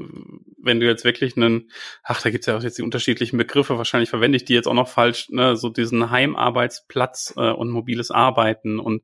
wenn 0.59 0.81
du 0.81 0.87
jetzt 0.87 1.05
wirklich 1.05 1.37
einen, 1.37 1.71
ach, 2.03 2.21
da 2.21 2.31
gibt's 2.31 2.47
ja 2.47 2.57
auch 2.57 2.63
jetzt 2.63 2.79
die 2.79 2.83
unterschiedlichen 2.83 3.37
Begriffe, 3.39 3.79
wahrscheinlich 3.79 4.11
verwende 4.11 4.37
ich 4.37 4.45
die 4.45 4.55
jetzt 4.55 4.67
auch 4.67 4.75
noch 4.75 4.89
falsch, 4.89 5.29
ne? 5.31 5.57
so 5.57 5.69
diesen 5.69 6.11
Heimarbeitsplatz 6.11 7.35
äh, 7.37 7.53
und 7.53 7.71
mobiles 7.71 8.11
Arbeiten 8.11 8.81
und 8.81 9.03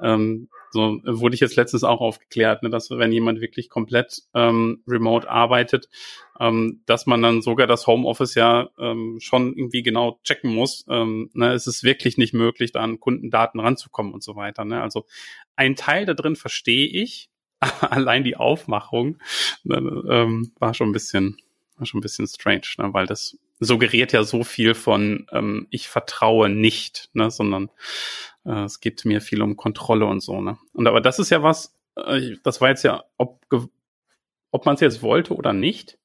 ähm, 0.00 0.48
so 0.74 1.00
wurde 1.04 1.36
ich 1.36 1.40
jetzt 1.40 1.54
letztens 1.54 1.84
auch 1.84 2.00
aufgeklärt, 2.00 2.64
ne, 2.64 2.68
dass 2.68 2.90
wenn 2.90 3.12
jemand 3.12 3.40
wirklich 3.40 3.70
komplett 3.70 4.24
ähm, 4.34 4.82
remote 4.88 5.30
arbeitet, 5.30 5.88
ähm, 6.40 6.82
dass 6.84 7.06
man 7.06 7.22
dann 7.22 7.42
sogar 7.42 7.68
das 7.68 7.86
Homeoffice 7.86 8.34
ja 8.34 8.68
ähm, 8.76 9.18
schon 9.20 9.56
irgendwie 9.56 9.84
genau 9.84 10.18
checken 10.24 10.52
muss. 10.52 10.84
Ähm, 10.90 11.30
ne, 11.32 11.52
es 11.52 11.68
ist 11.68 11.84
wirklich 11.84 12.18
nicht 12.18 12.34
möglich, 12.34 12.72
da 12.72 12.80
an 12.80 12.98
Kundendaten 12.98 13.60
ranzukommen 13.60 14.12
und 14.12 14.24
so 14.24 14.34
weiter. 14.34 14.64
Ne? 14.64 14.82
Also 14.82 15.06
ein 15.54 15.76
Teil 15.76 16.06
da 16.06 16.14
drin 16.14 16.34
verstehe 16.34 16.88
ich, 16.88 17.30
aber 17.60 17.92
allein 17.92 18.24
die 18.24 18.36
Aufmachung 18.36 19.18
ne, 19.62 19.76
ähm, 20.10 20.50
war 20.58 20.74
schon 20.74 20.88
ein 20.88 20.92
bisschen, 20.92 21.36
war 21.76 21.86
schon 21.86 22.00
ein 22.00 22.02
bisschen 22.02 22.26
strange, 22.26 22.66
ne? 22.78 22.92
weil 22.92 23.06
das 23.06 23.38
suggeriert 23.60 24.12
ja 24.12 24.24
so 24.24 24.42
viel 24.42 24.74
von 24.74 25.28
ähm, 25.30 25.68
ich 25.70 25.86
vertraue 25.86 26.48
nicht, 26.48 27.10
ne, 27.12 27.30
sondern 27.30 27.70
äh, 28.44 28.64
es 28.64 28.80
geht 28.80 29.04
mir 29.04 29.20
viel 29.20 29.42
um 29.42 29.56
Kontrolle 29.56 30.06
und 30.06 30.20
so. 30.20 30.40
Ne? 30.40 30.58
Und 30.72 30.86
aber 30.86 31.00
das 31.00 31.18
ist 31.18 31.30
ja 31.30 31.42
was, 31.42 31.76
äh, 31.96 32.36
das 32.42 32.60
war 32.60 32.68
jetzt 32.68 32.82
ja, 32.82 33.04
ob, 33.16 33.44
ob 34.50 34.66
man 34.66 34.74
es 34.74 34.80
jetzt 34.80 35.02
wollte 35.02 35.34
oder 35.34 35.52
nicht. 35.52 35.98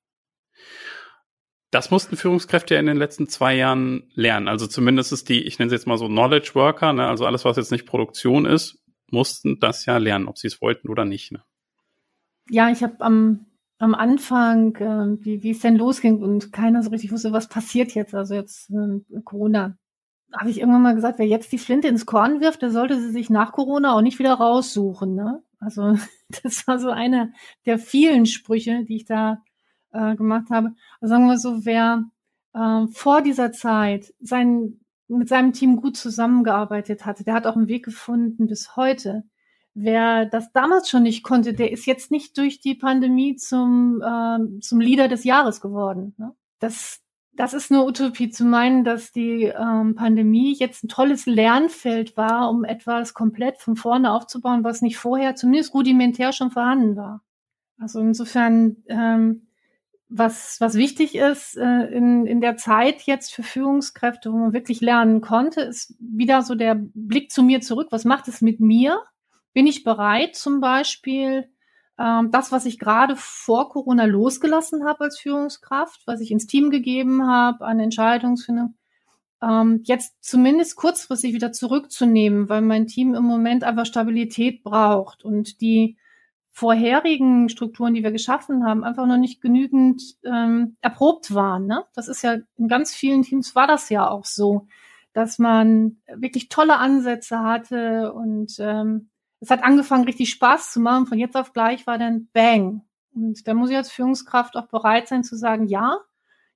Das 1.71 1.91
mussten 1.91 2.17
Führungskräfte 2.17 2.73
ja 2.73 2.79
in 2.79 2.87
den 2.87 2.97
letzten 2.97 3.27
zwei 3.27 3.55
Jahren 3.55 4.09
lernen. 4.15 4.47
Also 4.47 4.65
zumindest 4.65 5.11
ist 5.11 5.29
die, 5.29 5.43
ich 5.43 5.59
nenne 5.59 5.67
es 5.67 5.73
jetzt 5.73 5.87
mal 5.87 5.97
so 5.97 6.07
Knowledge 6.07 6.51
Worker, 6.55 6.93
ne, 6.93 7.07
also 7.07 7.25
alles, 7.25 7.45
was 7.45 7.57
jetzt 7.57 7.71
nicht 7.71 7.85
Produktion 7.85 8.45
ist, 8.45 8.79
mussten 9.11 9.59
das 9.59 9.85
ja 9.85 9.97
lernen, 9.97 10.27
ob 10.27 10.37
sie 10.37 10.47
es 10.47 10.61
wollten 10.61 10.89
oder 10.89 11.05
nicht. 11.05 11.31
Ne? 11.31 11.43
Ja, 12.49 12.71
ich 12.71 12.81
habe 12.81 12.99
am, 13.01 13.45
am 13.77 13.93
Anfang, 13.93 14.75
äh, 14.77 15.23
wie, 15.23 15.43
wie 15.43 15.51
es 15.51 15.59
denn 15.59 15.75
losging 15.75 16.21
und 16.21 16.51
keiner 16.51 16.81
so 16.81 16.89
richtig 16.89 17.11
wusste, 17.11 17.33
was 17.33 17.49
passiert 17.49 17.93
jetzt, 17.93 18.15
also 18.15 18.33
jetzt 18.33 18.71
äh, 18.71 19.21
Corona, 19.23 19.77
habe 20.33 20.49
ich 20.49 20.59
irgendwann 20.59 20.81
mal 20.81 20.95
gesagt, 20.95 21.19
wer 21.19 21.27
jetzt 21.27 21.51
die 21.51 21.57
Flinte 21.57 21.87
ins 21.87 22.05
Korn 22.05 22.41
wirft, 22.41 22.61
der 22.61 22.71
sollte 22.71 22.99
sie 22.99 23.11
sich 23.11 23.29
nach 23.29 23.51
Corona 23.51 23.93
auch 23.95 24.01
nicht 24.01 24.19
wieder 24.19 24.33
raussuchen. 24.33 25.15
Ne? 25.15 25.41
Also 25.59 25.97
das 26.43 26.67
war 26.67 26.79
so 26.79 26.89
einer 26.89 27.31
der 27.65 27.79
vielen 27.79 28.25
Sprüche, 28.25 28.83
die 28.85 28.97
ich 28.97 29.05
da 29.05 29.43
äh, 29.91 30.15
gemacht 30.15 30.49
habe. 30.49 30.73
Also 31.01 31.13
sagen 31.13 31.27
wir 31.27 31.37
so, 31.37 31.65
wer 31.65 32.05
äh, 32.53 32.87
vor 32.91 33.21
dieser 33.21 33.51
Zeit 33.51 34.13
sein, 34.19 34.79
mit 35.07 35.29
seinem 35.29 35.53
Team 35.53 35.77
gut 35.77 35.97
zusammengearbeitet 35.97 37.05
hatte, 37.05 37.23
der 37.23 37.33
hat 37.33 37.47
auch 37.47 37.55
einen 37.55 37.67
Weg 37.67 37.85
gefunden 37.85 38.47
bis 38.47 38.75
heute. 38.75 39.23
Wer 39.73 40.25
das 40.25 40.51
damals 40.51 40.89
schon 40.89 41.03
nicht 41.03 41.23
konnte, 41.23 41.53
der 41.53 41.71
ist 41.71 41.85
jetzt 41.85 42.11
nicht 42.11 42.37
durch 42.37 42.59
die 42.59 42.75
Pandemie 42.75 43.35
zum, 43.35 44.01
äh, 44.01 44.59
zum 44.59 44.79
Leader 44.79 45.07
des 45.07 45.23
Jahres 45.23 45.61
geworden. 45.61 46.13
Ne? 46.17 46.35
Das, 46.59 47.01
das 47.39 47.53
ist 47.53 47.71
eine 47.71 47.85
Utopie 47.85 48.29
zu 48.29 48.43
meinen, 48.43 48.83
dass 48.83 49.13
die 49.13 49.45
ähm, 49.45 49.95
Pandemie 49.95 50.53
jetzt 50.59 50.83
ein 50.83 50.89
tolles 50.89 51.25
Lernfeld 51.25 52.17
war, 52.17 52.49
um 52.49 52.65
etwas 52.65 53.13
komplett 53.13 53.59
von 53.59 53.77
vorne 53.77 54.11
aufzubauen, 54.11 54.65
was 54.65 54.81
nicht 54.81 54.97
vorher 54.97 55.35
zumindest 55.35 55.73
rudimentär 55.73 56.33
schon 56.33 56.51
vorhanden 56.51 56.97
war. 56.97 57.21
Also 57.79 58.01
insofern 58.01 58.83
ähm, 58.89 59.47
was, 60.09 60.59
was 60.59 60.75
wichtig 60.75 61.15
ist 61.15 61.55
äh, 61.55 61.85
in, 61.85 62.25
in 62.25 62.41
der 62.41 62.57
Zeit 62.57 63.03
jetzt 63.03 63.33
für 63.33 63.43
Führungskräfte, 63.43 64.33
wo 64.33 64.37
man 64.37 64.51
wirklich 64.51 64.81
lernen 64.81 65.21
konnte, 65.21 65.61
ist 65.61 65.95
wieder 65.97 66.41
so 66.41 66.55
der 66.55 66.75
Blick 66.77 67.31
zu 67.31 67.41
mir 67.41 67.61
zurück. 67.61 67.87
Was 67.91 68.03
macht 68.03 68.27
es 68.27 68.41
mit 68.41 68.59
mir? 68.59 69.01
Bin 69.53 69.65
ich 69.65 69.85
bereit, 69.85 70.35
zum 70.35 70.59
Beispiel 70.59 71.49
ähm, 71.99 72.31
das, 72.31 72.51
was 72.51 72.65
ich 72.65 72.79
gerade 72.79 73.15
vor 73.17 73.69
Corona 73.69 74.05
losgelassen 74.05 74.85
habe 74.85 75.05
als 75.05 75.19
Führungskraft, 75.19 76.01
was 76.05 76.21
ich 76.21 76.31
ins 76.31 76.47
Team 76.47 76.69
gegeben 76.69 77.27
habe 77.27 77.65
an 77.65 77.79
Entscheidungsfindung, 77.79 78.75
ähm, 79.41 79.81
jetzt 79.83 80.15
zumindest 80.21 80.75
kurzfristig 80.77 81.33
wieder 81.33 81.51
zurückzunehmen, 81.51 82.49
weil 82.49 82.61
mein 82.61 82.87
Team 82.87 83.15
im 83.15 83.23
Moment 83.23 83.63
einfach 83.63 83.85
Stabilität 83.85 84.63
braucht 84.63 85.23
und 85.25 85.61
die 85.61 85.97
vorherigen 86.51 87.47
Strukturen, 87.47 87.93
die 87.93 88.03
wir 88.03 88.11
geschaffen 88.11 88.65
haben, 88.65 88.83
einfach 88.83 89.05
noch 89.05 89.17
nicht 89.17 89.41
genügend 89.41 90.01
ähm, 90.25 90.77
erprobt 90.81 91.33
waren. 91.33 91.67
Ne? 91.67 91.85
Das 91.95 92.07
ist 92.07 92.21
ja 92.21 92.37
in 92.57 92.67
ganz 92.67 92.93
vielen 92.93 93.23
Teams 93.23 93.55
war 93.55 93.67
das 93.67 93.89
ja 93.89 94.09
auch 94.09 94.25
so, 94.25 94.67
dass 95.13 95.39
man 95.39 95.97
wirklich 96.13 96.49
tolle 96.49 96.77
Ansätze 96.77 97.39
hatte 97.39 98.13
und 98.13 98.55
ähm, 98.59 99.09
es 99.39 99.49
hat 99.49 99.63
angefangen, 99.63 100.05
richtig 100.05 100.29
Spaß 100.31 100.71
zu 100.71 100.79
machen. 100.79 101.07
Von 101.07 101.17
jetzt 101.17 101.35
auf 101.35 101.53
gleich 101.53 101.87
war 101.87 101.97
dann 101.97 102.27
Bang. 102.33 102.81
Und 103.13 103.47
da 103.47 103.53
muss 103.53 103.69
ich 103.69 103.77
als 103.77 103.91
Führungskraft 103.91 104.55
auch 104.55 104.67
bereit 104.67 105.07
sein 105.07 105.23
zu 105.23 105.35
sagen, 105.35 105.67
ja, 105.67 105.97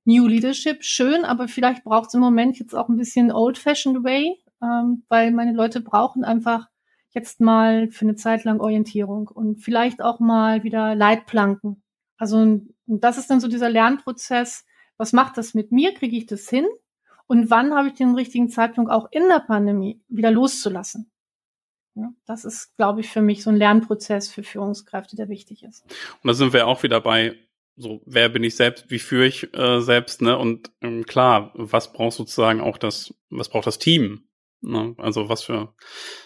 New 0.05 0.27
Leadership, 0.27 0.83
schön, 0.83 1.23
aber 1.23 1.47
vielleicht 1.47 1.83
braucht 1.83 2.09
es 2.09 2.13
im 2.13 2.19
Moment 2.19 2.59
jetzt 2.59 2.75
auch 2.75 2.89
ein 2.89 2.97
bisschen 2.97 3.31
Old-Fashioned 3.31 4.03
Way, 4.03 4.37
ähm, 4.61 5.03
weil 5.07 5.31
meine 5.31 5.53
Leute 5.53 5.79
brauchen 5.79 6.25
einfach 6.25 6.67
jetzt 7.11 7.39
mal 7.39 7.89
für 7.89 8.05
eine 8.05 8.15
Zeit 8.15 8.43
lang 8.43 8.59
Orientierung 8.59 9.29
und 9.29 9.57
vielleicht 9.57 10.01
auch 10.01 10.19
mal 10.19 10.63
wieder 10.63 10.93
Leitplanken. 10.95 11.81
Also 12.17 12.37
und 12.37 13.03
das 13.03 13.17
ist 13.17 13.29
dann 13.29 13.39
so 13.39 13.47
dieser 13.47 13.69
Lernprozess. 13.69 14.65
Was 14.97 15.13
macht 15.13 15.37
das 15.37 15.53
mit 15.53 15.71
mir? 15.71 15.93
Kriege 15.93 16.17
ich 16.17 16.25
das 16.25 16.49
hin? 16.49 16.65
Und 17.27 17.49
wann 17.49 17.73
habe 17.73 17.87
ich 17.87 17.93
den 17.93 18.15
richtigen 18.15 18.49
Zeitpunkt 18.49 18.91
auch 18.91 19.07
in 19.11 19.27
der 19.29 19.39
Pandemie 19.39 20.01
wieder 20.09 20.31
loszulassen? 20.31 21.09
Das 22.25 22.45
ist, 22.45 22.75
glaube 22.77 23.01
ich, 23.01 23.09
für 23.09 23.21
mich 23.21 23.43
so 23.43 23.49
ein 23.49 23.55
Lernprozess 23.55 24.29
für 24.29 24.43
Führungskräfte, 24.43 25.15
der 25.15 25.29
wichtig 25.29 25.63
ist. 25.63 25.83
Und 25.83 26.27
da 26.27 26.33
sind 26.33 26.53
wir 26.53 26.67
auch 26.67 26.83
wieder 26.83 26.99
bei 27.01 27.35
so, 27.75 28.01
wer 28.05 28.29
bin 28.29 28.43
ich 28.43 28.55
selbst, 28.55 28.89
wie 28.89 28.99
führe 28.99 29.25
ich 29.25 29.53
äh, 29.55 29.81
selbst, 29.81 30.21
ne? 30.21 30.37
Und 30.37 30.71
ähm, 30.81 31.05
klar, 31.05 31.51
was 31.55 31.91
braucht 31.91 32.13
sozusagen 32.13 32.61
auch 32.61 32.77
das, 32.77 33.13
was 33.29 33.49
braucht 33.49 33.67
das 33.67 33.79
Team? 33.79 34.27
Ne? 34.61 34.95
Also 34.97 35.27
was 35.29 35.43
für 35.43 35.73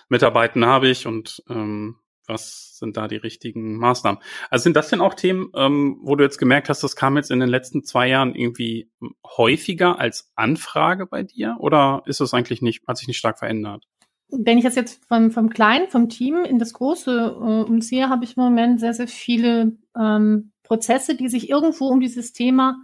Mitarbeiter 0.09 0.65
habe 0.65 0.89
ich 0.89 1.07
und 1.07 1.43
ähm, 1.49 1.97
was 2.27 2.77
sind 2.77 2.97
da 2.97 3.07
die 3.07 3.15
richtigen 3.15 3.77
Maßnahmen? 3.77 4.21
Also 4.49 4.63
sind 4.63 4.75
das 4.75 4.89
denn 4.89 5.01
auch 5.01 5.13
Themen, 5.13 5.49
ähm, 5.55 5.99
wo 6.03 6.15
du 6.15 6.23
jetzt 6.23 6.37
gemerkt 6.37 6.69
hast, 6.69 6.83
das 6.83 6.95
kam 6.95 7.15
jetzt 7.15 7.31
in 7.31 7.39
den 7.39 7.49
letzten 7.49 7.83
zwei 7.83 8.07
Jahren 8.07 8.35
irgendwie 8.35 8.91
häufiger 9.25 9.97
als 9.97 10.31
Anfrage 10.35 11.07
bei 11.07 11.23
dir? 11.23 11.55
Oder 11.59 12.03
ist 12.05 12.19
es 12.19 12.33
eigentlich 12.33 12.61
nicht, 12.61 12.85
hat 12.87 12.97
sich 12.97 13.07
nicht 13.07 13.17
stark 13.17 13.39
verändert? 13.39 13.85
Wenn 14.29 14.57
ich 14.57 14.63
das 14.63 14.75
jetzt 14.75 15.05
vom, 15.05 15.31
vom 15.31 15.49
Kleinen, 15.49 15.87
vom 15.89 16.09
Team 16.09 16.43
in 16.43 16.59
das 16.59 16.73
Große 16.73 17.11
äh, 17.11 17.69
umziehe, 17.69 18.09
habe 18.09 18.25
ich 18.25 18.35
im 18.35 18.43
Moment 18.43 18.79
sehr, 18.79 18.93
sehr 18.93 19.07
viele 19.07 19.77
ähm, 19.97 20.51
Prozesse, 20.63 21.15
die 21.15 21.29
sich 21.29 21.49
irgendwo 21.49 21.87
um 21.87 21.99
dieses 21.99 22.33
Thema 22.33 22.77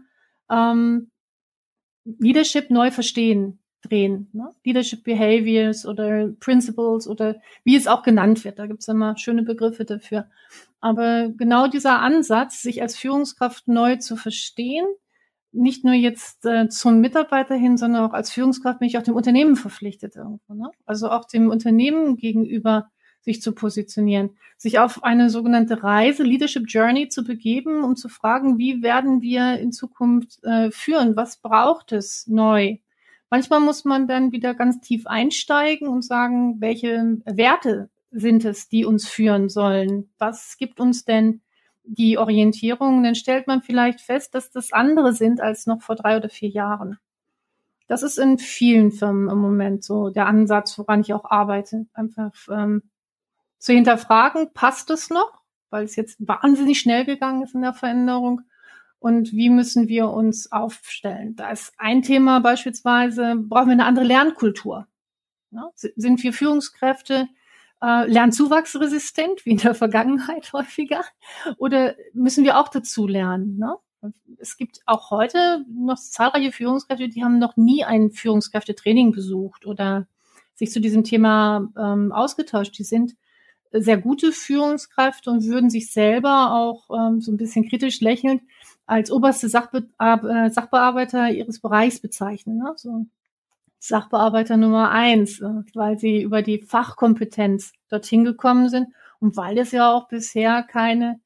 ähm, 0.49 1.11
Leadership 2.05 2.69
neu 2.69 2.91
verstehen 2.91 3.59
drehen. 3.83 4.29
Ne? 4.33 4.53
Leadership 4.63 5.03
Behaviors 5.03 5.85
oder 5.85 6.29
Principles 6.39 7.07
oder 7.07 7.35
wie 7.63 7.75
es 7.75 7.87
auch 7.87 8.03
genannt 8.03 8.43
wird. 8.43 8.59
Da 8.59 8.65
gibt 8.65 8.81
es 8.81 8.87
immer 8.87 9.17
schöne 9.17 9.43
Begriffe 9.43 9.85
dafür. 9.85 10.29
Aber 10.79 11.29
genau 11.29 11.67
dieser 11.67 11.99
Ansatz, 11.99 12.61
sich 12.61 12.81
als 12.81 12.97
Führungskraft 12.97 13.67
neu 13.67 13.97
zu 13.97 14.15
verstehen, 14.15 14.85
nicht 15.53 15.83
nur 15.83 15.93
jetzt 15.93 16.45
äh, 16.45 16.67
zum 16.67 16.99
Mitarbeiter 16.99 17.55
hin, 17.55 17.77
sondern 17.77 18.05
auch 18.05 18.13
als 18.13 18.31
Führungskraft 18.31 18.79
bin 18.79 18.87
ich 18.87 18.97
auch 18.97 19.03
dem 19.03 19.15
Unternehmen 19.15 19.55
verpflichtet 19.55 20.15
irgendwo. 20.15 20.53
Ne? 20.53 20.69
Also 20.85 21.09
auch 21.09 21.25
dem 21.25 21.49
Unternehmen 21.49 22.17
gegenüber 22.17 22.89
sich 23.21 23.41
zu 23.41 23.53
positionieren, 23.53 24.31
sich 24.57 24.79
auf 24.79 25.03
eine 25.03 25.29
sogenannte 25.29 25.81
Reise, 25.81 26.23
Leadership 26.23 26.65
Journey 26.67 27.07
zu 27.07 27.23
begeben, 27.23 27.83
um 27.83 27.95
zu 27.95 28.09
fragen, 28.09 28.57
wie 28.57 28.83
werden 28.83 29.21
wir 29.21 29.59
in 29.59 29.71
Zukunft 29.71 30.43
äh, 30.43 30.71
führen? 30.71 31.15
Was 31.15 31.37
braucht 31.37 31.93
es 31.93 32.27
neu? 32.27 32.77
Manchmal 33.29 33.61
muss 33.61 33.85
man 33.85 34.07
dann 34.07 34.31
wieder 34.31 34.53
ganz 34.53 34.81
tief 34.81 35.07
einsteigen 35.07 35.87
und 35.87 36.03
sagen, 36.03 36.59
welche 36.59 37.21
Werte 37.25 37.89
sind 38.11 38.45
es, 38.45 38.67
die 38.67 38.85
uns 38.85 39.07
führen 39.07 39.49
sollen? 39.49 40.11
Was 40.19 40.57
gibt 40.57 40.79
uns 40.79 41.05
denn 41.05 41.41
die 41.83 42.17
Orientierung? 42.17 43.03
Dann 43.03 43.15
stellt 43.15 43.47
man 43.47 43.61
vielleicht 43.61 44.01
fest, 44.01 44.35
dass 44.35 44.51
das 44.51 44.71
andere 44.71 45.13
sind 45.13 45.41
als 45.41 45.65
noch 45.65 45.81
vor 45.81 45.95
drei 45.95 46.17
oder 46.17 46.29
vier 46.29 46.49
Jahren. 46.49 46.97
Das 47.87 48.03
ist 48.03 48.17
in 48.17 48.37
vielen 48.37 48.91
Firmen 48.91 49.29
im 49.29 49.37
Moment 49.37 49.83
so 49.83 50.09
der 50.09 50.27
Ansatz, 50.27 50.77
woran 50.79 51.01
ich 51.01 51.13
auch 51.13 51.25
arbeite. 51.25 51.85
Einfach 51.93 52.31
ähm, 52.49 52.83
zu 53.57 53.73
hinterfragen, 53.73 54.53
passt 54.53 54.89
es 54.89 55.09
noch? 55.09 55.41
Weil 55.69 55.83
es 55.83 55.95
jetzt 55.95 56.17
wahnsinnig 56.19 56.79
schnell 56.79 57.05
gegangen 57.05 57.43
ist 57.43 57.55
in 57.55 57.61
der 57.61 57.73
Veränderung 57.73 58.41
und 59.03 59.33
wie 59.33 59.49
müssen 59.49 59.89
wir 59.89 60.09
uns 60.11 60.49
aufstellen. 60.51 61.35
Da 61.35 61.51
ist 61.51 61.73
ein 61.77 62.03
Thema 62.03 62.39
beispielsweise, 62.39 63.35
brauchen 63.35 63.67
wir 63.67 63.73
eine 63.73 63.85
andere 63.85 64.05
Lernkultur. 64.05 64.87
Ja, 65.51 65.69
sind 65.75 66.23
wir 66.23 66.31
Führungskräfte 66.31 67.27
äh, 67.83 68.07
lernzuwachsresistent, 68.07 69.45
wie 69.45 69.51
in 69.51 69.57
der 69.57 69.75
Vergangenheit 69.75 70.53
häufiger, 70.53 71.03
oder 71.57 71.95
müssen 72.13 72.43
wir 72.45 72.57
auch 72.59 72.69
dazu 72.69 73.07
lernen? 73.07 73.57
Ne? 73.57 73.75
Es 74.39 74.57
gibt 74.57 74.79
auch 74.85 75.11
heute 75.11 75.65
noch 75.69 75.97
zahlreiche 75.97 76.51
Führungskräfte, 76.51 77.09
die 77.09 77.23
haben 77.23 77.39
noch 77.39 77.57
nie 77.57 77.83
ein 77.83 78.11
Führungskräftetraining 78.11 79.11
besucht 79.11 79.65
oder 79.65 80.07
sich 80.55 80.71
zu 80.71 80.79
diesem 80.79 81.03
Thema 81.03 81.69
ähm, 81.77 82.11
ausgetauscht. 82.11 82.77
Die 82.77 82.83
sind 82.83 83.15
sehr 83.71 83.97
gute 83.97 84.31
Führungskräfte 84.31 85.31
und 85.31 85.45
würden 85.45 85.69
sich 85.69 85.91
selber 85.91 86.53
auch 86.53 86.89
ähm, 86.89 87.21
so 87.21 87.31
ein 87.31 87.37
bisschen 87.37 87.67
kritisch 87.67 88.01
lächelnd 88.01 88.43
als 88.85 89.11
oberste 89.11 89.49
Sachbe 89.49 89.89
äh, 89.99 90.49
Sachbearbeiter 90.49 91.31
ihres 91.31 91.59
Bereichs 91.59 91.99
bezeichnen. 91.99 92.57
Ne? 92.57 92.73
So 92.75 93.05
Sachbearbeiter 93.85 94.55
Nummer 94.55 94.91
eins, 94.91 95.41
äh, 95.41 95.49
weil 95.73 95.99
sie 95.99 96.21
über 96.21 96.41
die 96.41 96.61
Fachkompetenz 96.61 97.73
dorthin 97.89 98.23
gekommen 98.23 98.69
sind 98.69 98.87
und 99.19 99.35
weil 99.35 99.57
es 99.57 99.73
ja 99.73 99.91
auch 99.91 100.07
bisher 100.07 100.63
keine 100.63 101.19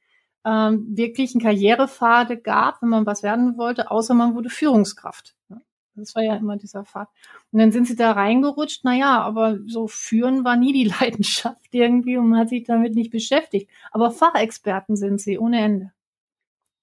ähm, 0.44 0.88
wirklichen 0.98 1.40
Karrierepfade 1.40 2.38
gab, 2.38 2.82
wenn 2.82 2.90
man 2.90 3.06
was 3.06 3.22
werden 3.22 3.58
wollte, 3.58 3.92
außer 3.92 4.16
man 4.16 4.34
wurde 4.34 4.50
Führungskraft. 4.50 5.36
Ne? 5.50 5.62
Das 5.94 6.16
war 6.16 6.24
ja 6.24 6.36
immer 6.36 6.58
dieser 6.58 6.84
Pfad. 6.84 7.10
Und 7.52 7.60
dann 7.60 7.72
sind 7.72 7.88
sie 7.88 7.96
da 7.96 8.12
reingerutscht, 8.14 8.84
naja, 8.84 9.22
aber 9.22 9.60
so 9.68 9.88
führen 9.88 10.44
war 10.44 10.58
nie 10.58 10.74
die 10.74 10.92
Leidenschaft 11.00 11.68
irgendwie 11.72 12.18
und 12.18 12.30
man 12.30 12.40
hat 12.40 12.50
sich 12.50 12.64
damit 12.64 12.96
nicht 12.96 13.12
beschäftigt. 13.12 13.70
Aber 13.92 14.10
Fachexperten 14.10 14.96
sind 14.96 15.22
sie 15.22 15.38
ohne 15.38 15.62
Ende. 15.62 15.92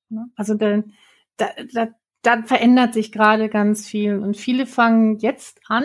Ne? 0.08 0.30
Also 0.36 0.54
dann, 0.54 0.92
da, 1.36 1.48
da, 1.72 1.88
da 2.24 2.42
verändert 2.42 2.94
sich 2.94 3.12
gerade 3.12 3.48
ganz 3.48 3.86
viel 3.86 4.18
und 4.18 4.36
viele 4.36 4.66
fangen 4.66 5.18
jetzt 5.18 5.60
an, 5.68 5.84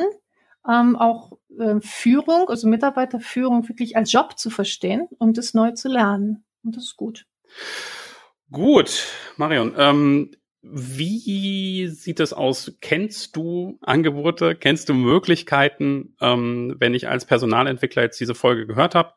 ähm, 0.67 0.95
auch 0.95 1.38
äh, 1.58 1.80
Führung, 1.82 2.49
also 2.49 2.67
Mitarbeiterführung 2.67 3.67
wirklich 3.67 3.95
als 3.97 4.12
Job 4.12 4.38
zu 4.38 4.49
verstehen 4.49 5.08
und 5.17 5.38
es 5.38 5.54
neu 5.54 5.71
zu 5.71 5.89
lernen. 5.89 6.43
Und 6.63 6.75
das 6.75 6.86
ist 6.86 6.97
gut. 6.97 7.25
Gut, 8.52 9.08
Marion. 9.38 9.73
Ähm, 9.78 10.32
wie 10.62 11.88
sieht 11.88 12.19
es 12.19 12.34
aus? 12.34 12.78
Kennst 12.82 13.36
du 13.36 13.78
Angebote? 13.82 14.56
Kennst 14.56 14.89
du 14.89 14.93
Möglichkeiten, 14.93 16.15
ähm, 16.19 16.75
wenn 16.80 16.93
ich 16.93 17.08
als 17.08 17.25
Personalentwickler 17.25 18.04
jetzt 18.04 18.19
diese 18.19 18.36
Folge 18.36 18.67
gehört 18.67 18.93
habe, 18.93 19.13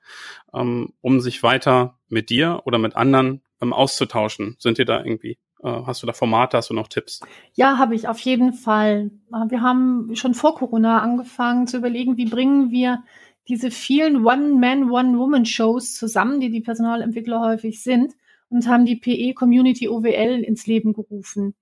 ähm, 0.54 0.92
um 1.00 1.20
sich 1.20 1.42
weiter 1.42 1.98
mit 2.08 2.30
dir 2.30 2.62
oder 2.64 2.78
mit 2.78 2.94
anderen 2.94 3.42
ähm, 3.60 3.72
auszutauschen? 3.72 4.54
Sind 4.58 4.78
dir 4.78 4.84
da 4.84 5.04
irgendwie, 5.04 5.38
hast 5.68 6.02
du 6.02 6.06
da 6.06 6.12
Formate, 6.12 6.56
hast 6.56 6.70
du 6.70 6.74
noch 6.74 6.88
Tipps? 6.88 7.20
Ja, 7.54 7.78
habe 7.78 7.94
ich 7.94 8.08
auf 8.08 8.18
jeden 8.18 8.52
Fall. 8.52 9.10
Äh, 9.32 9.50
wir 9.50 9.62
haben 9.62 10.14
schon 10.14 10.34
vor 10.34 10.56
Corona 10.56 11.00
angefangen 11.00 11.66
zu 11.66 11.76
überlegen, 11.78 12.16
wie 12.16 12.26
bringen 12.26 12.70
wir 12.70 13.02
diese 13.48 13.70
vielen 13.70 14.24
One-Man, 14.24 14.90
One-Woman-Shows 14.90 15.94
zusammen, 15.94 16.40
die 16.40 16.50
die 16.50 16.60
Personalentwickler 16.60 17.40
häufig 17.40 17.82
sind, 17.82 18.14
und 18.48 18.68
haben 18.68 18.84
die 18.84 18.96
PE 18.96 19.34
Community 19.34 19.88
OWL 19.88 20.44
ins 20.44 20.66
Leben 20.66 20.92
gerufen. 20.92 21.54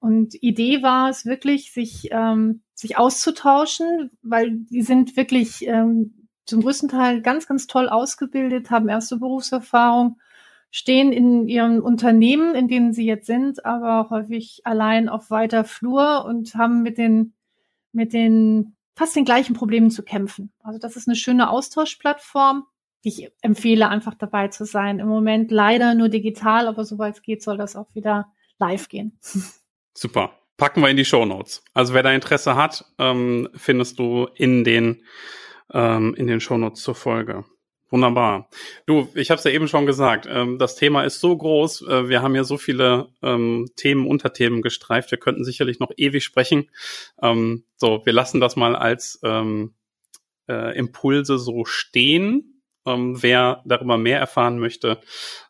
Und 0.00 0.34
Idee 0.42 0.82
war 0.82 1.08
es 1.08 1.24
wirklich, 1.24 1.72
sich, 1.72 2.08
ähm, 2.10 2.62
sich 2.74 2.98
auszutauschen, 2.98 4.10
weil 4.22 4.52
die 4.52 4.82
sind 4.82 5.16
wirklich 5.16 5.66
ähm, 5.66 6.28
zum 6.44 6.62
größten 6.62 6.88
Teil 6.88 7.22
ganz, 7.22 7.46
ganz 7.46 7.66
toll 7.66 7.88
ausgebildet, 7.88 8.70
haben 8.70 8.88
erste 8.88 9.16
Berufserfahrung 9.16 10.18
stehen 10.76 11.10
in 11.10 11.48
ihren 11.48 11.80
Unternehmen, 11.80 12.54
in 12.54 12.68
denen 12.68 12.92
sie 12.92 13.06
jetzt 13.06 13.24
sind, 13.24 13.64
aber 13.64 14.10
häufig 14.10 14.60
allein 14.64 15.08
auf 15.08 15.30
weiter 15.30 15.64
Flur 15.64 16.26
und 16.26 16.54
haben 16.54 16.82
mit 16.82 16.98
den, 16.98 17.32
mit 17.92 18.12
den 18.12 18.76
fast 18.94 19.16
den 19.16 19.24
gleichen 19.24 19.54
Problemen 19.54 19.90
zu 19.90 20.02
kämpfen. 20.02 20.52
Also 20.62 20.78
das 20.78 20.94
ist 20.96 21.08
eine 21.08 21.16
schöne 21.16 21.48
Austauschplattform, 21.48 22.66
ich 23.00 23.30
empfehle, 23.40 23.88
einfach 23.88 24.12
dabei 24.12 24.48
zu 24.48 24.66
sein. 24.66 24.98
Im 24.98 25.08
Moment 25.08 25.50
leider 25.50 25.94
nur 25.94 26.10
digital, 26.10 26.68
aber 26.68 26.84
soweit 26.84 27.14
es 27.14 27.22
geht, 27.22 27.42
soll 27.42 27.56
das 27.56 27.74
auch 27.74 27.94
wieder 27.94 28.30
live 28.58 28.90
gehen. 28.90 29.18
Super. 29.94 30.32
Packen 30.58 30.82
wir 30.82 30.90
in 30.90 30.98
die 30.98 31.06
Show 31.06 31.24
Notes. 31.24 31.64
Also 31.72 31.94
wer 31.94 32.02
da 32.02 32.12
Interesse 32.12 32.54
hat, 32.54 32.84
ähm, 32.98 33.48
findest 33.54 33.98
du 33.98 34.28
in 34.34 34.62
den 34.62 35.02
ähm, 35.72 36.14
in 36.14 36.26
den 36.26 36.40
Show 36.40 36.58
Notes 36.58 36.82
zur 36.82 36.94
Folge. 36.94 37.44
Wunderbar. 37.88 38.48
Du, 38.86 39.08
ich 39.14 39.30
habe 39.30 39.38
es 39.38 39.44
ja 39.44 39.52
eben 39.52 39.68
schon 39.68 39.86
gesagt, 39.86 40.26
ähm, 40.28 40.58
das 40.58 40.74
Thema 40.74 41.04
ist 41.04 41.20
so 41.20 41.36
groß, 41.36 41.82
äh, 41.82 42.08
wir 42.08 42.20
haben 42.20 42.34
ja 42.34 42.42
so 42.42 42.58
viele 42.58 43.08
ähm, 43.22 43.70
Themen, 43.76 44.06
Unterthemen 44.06 44.60
gestreift, 44.60 45.12
wir 45.12 45.18
könnten 45.18 45.44
sicherlich 45.44 45.78
noch 45.78 45.92
ewig 45.96 46.24
sprechen. 46.24 46.68
Ähm, 47.22 47.64
so, 47.76 48.02
wir 48.04 48.12
lassen 48.12 48.40
das 48.40 48.56
mal 48.56 48.74
als 48.74 49.20
ähm, 49.22 49.74
äh, 50.48 50.76
Impulse 50.76 51.38
so 51.38 51.64
stehen. 51.64 52.62
Ähm, 52.84 53.20
wer 53.20 53.62
darüber 53.64 53.98
mehr 53.98 54.20
erfahren 54.20 54.58
möchte, 54.58 55.00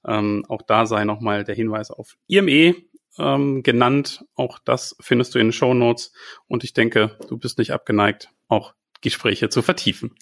ähm, 0.07 0.45
auch 0.49 0.63
da 0.63 0.87
sei 0.87 1.05
nochmal 1.05 1.45
der 1.45 1.55
Hinweis 1.55 1.91
auf 1.91 2.17
IME 2.29 2.75
ähm, 3.19 3.63
genannt. 3.63 4.25
Auch 4.35 4.59
das 4.59 4.97
findest 5.01 5.35
du 5.35 5.39
in 5.39 5.49
den 5.49 5.53
Show 5.53 5.75
Notes. 5.75 6.13
Und 6.49 6.65
ich 6.65 6.73
denke, 6.73 7.19
du 7.29 7.37
bist 7.37 7.59
nicht 7.59 7.73
abgeneigt, 7.73 8.31
auch 8.49 8.75
Gespräche 9.03 9.49
zu 9.49 9.63
vertiefen. 9.63 10.15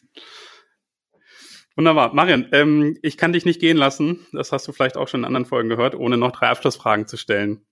Wunderbar. 1.76 2.14
Marian, 2.14 2.48
ähm, 2.52 2.96
ich 3.02 3.16
kann 3.16 3.32
dich 3.32 3.44
nicht 3.44 3.60
gehen 3.60 3.76
lassen, 3.76 4.26
das 4.32 4.52
hast 4.52 4.68
du 4.68 4.72
vielleicht 4.72 4.96
auch 4.96 5.08
schon 5.08 5.20
in 5.20 5.24
anderen 5.24 5.46
Folgen 5.46 5.68
gehört, 5.68 5.94
ohne 5.94 6.16
noch 6.16 6.32
drei 6.32 6.48
Abschlussfragen 6.48 7.06
zu 7.06 7.16
stellen. 7.16 7.66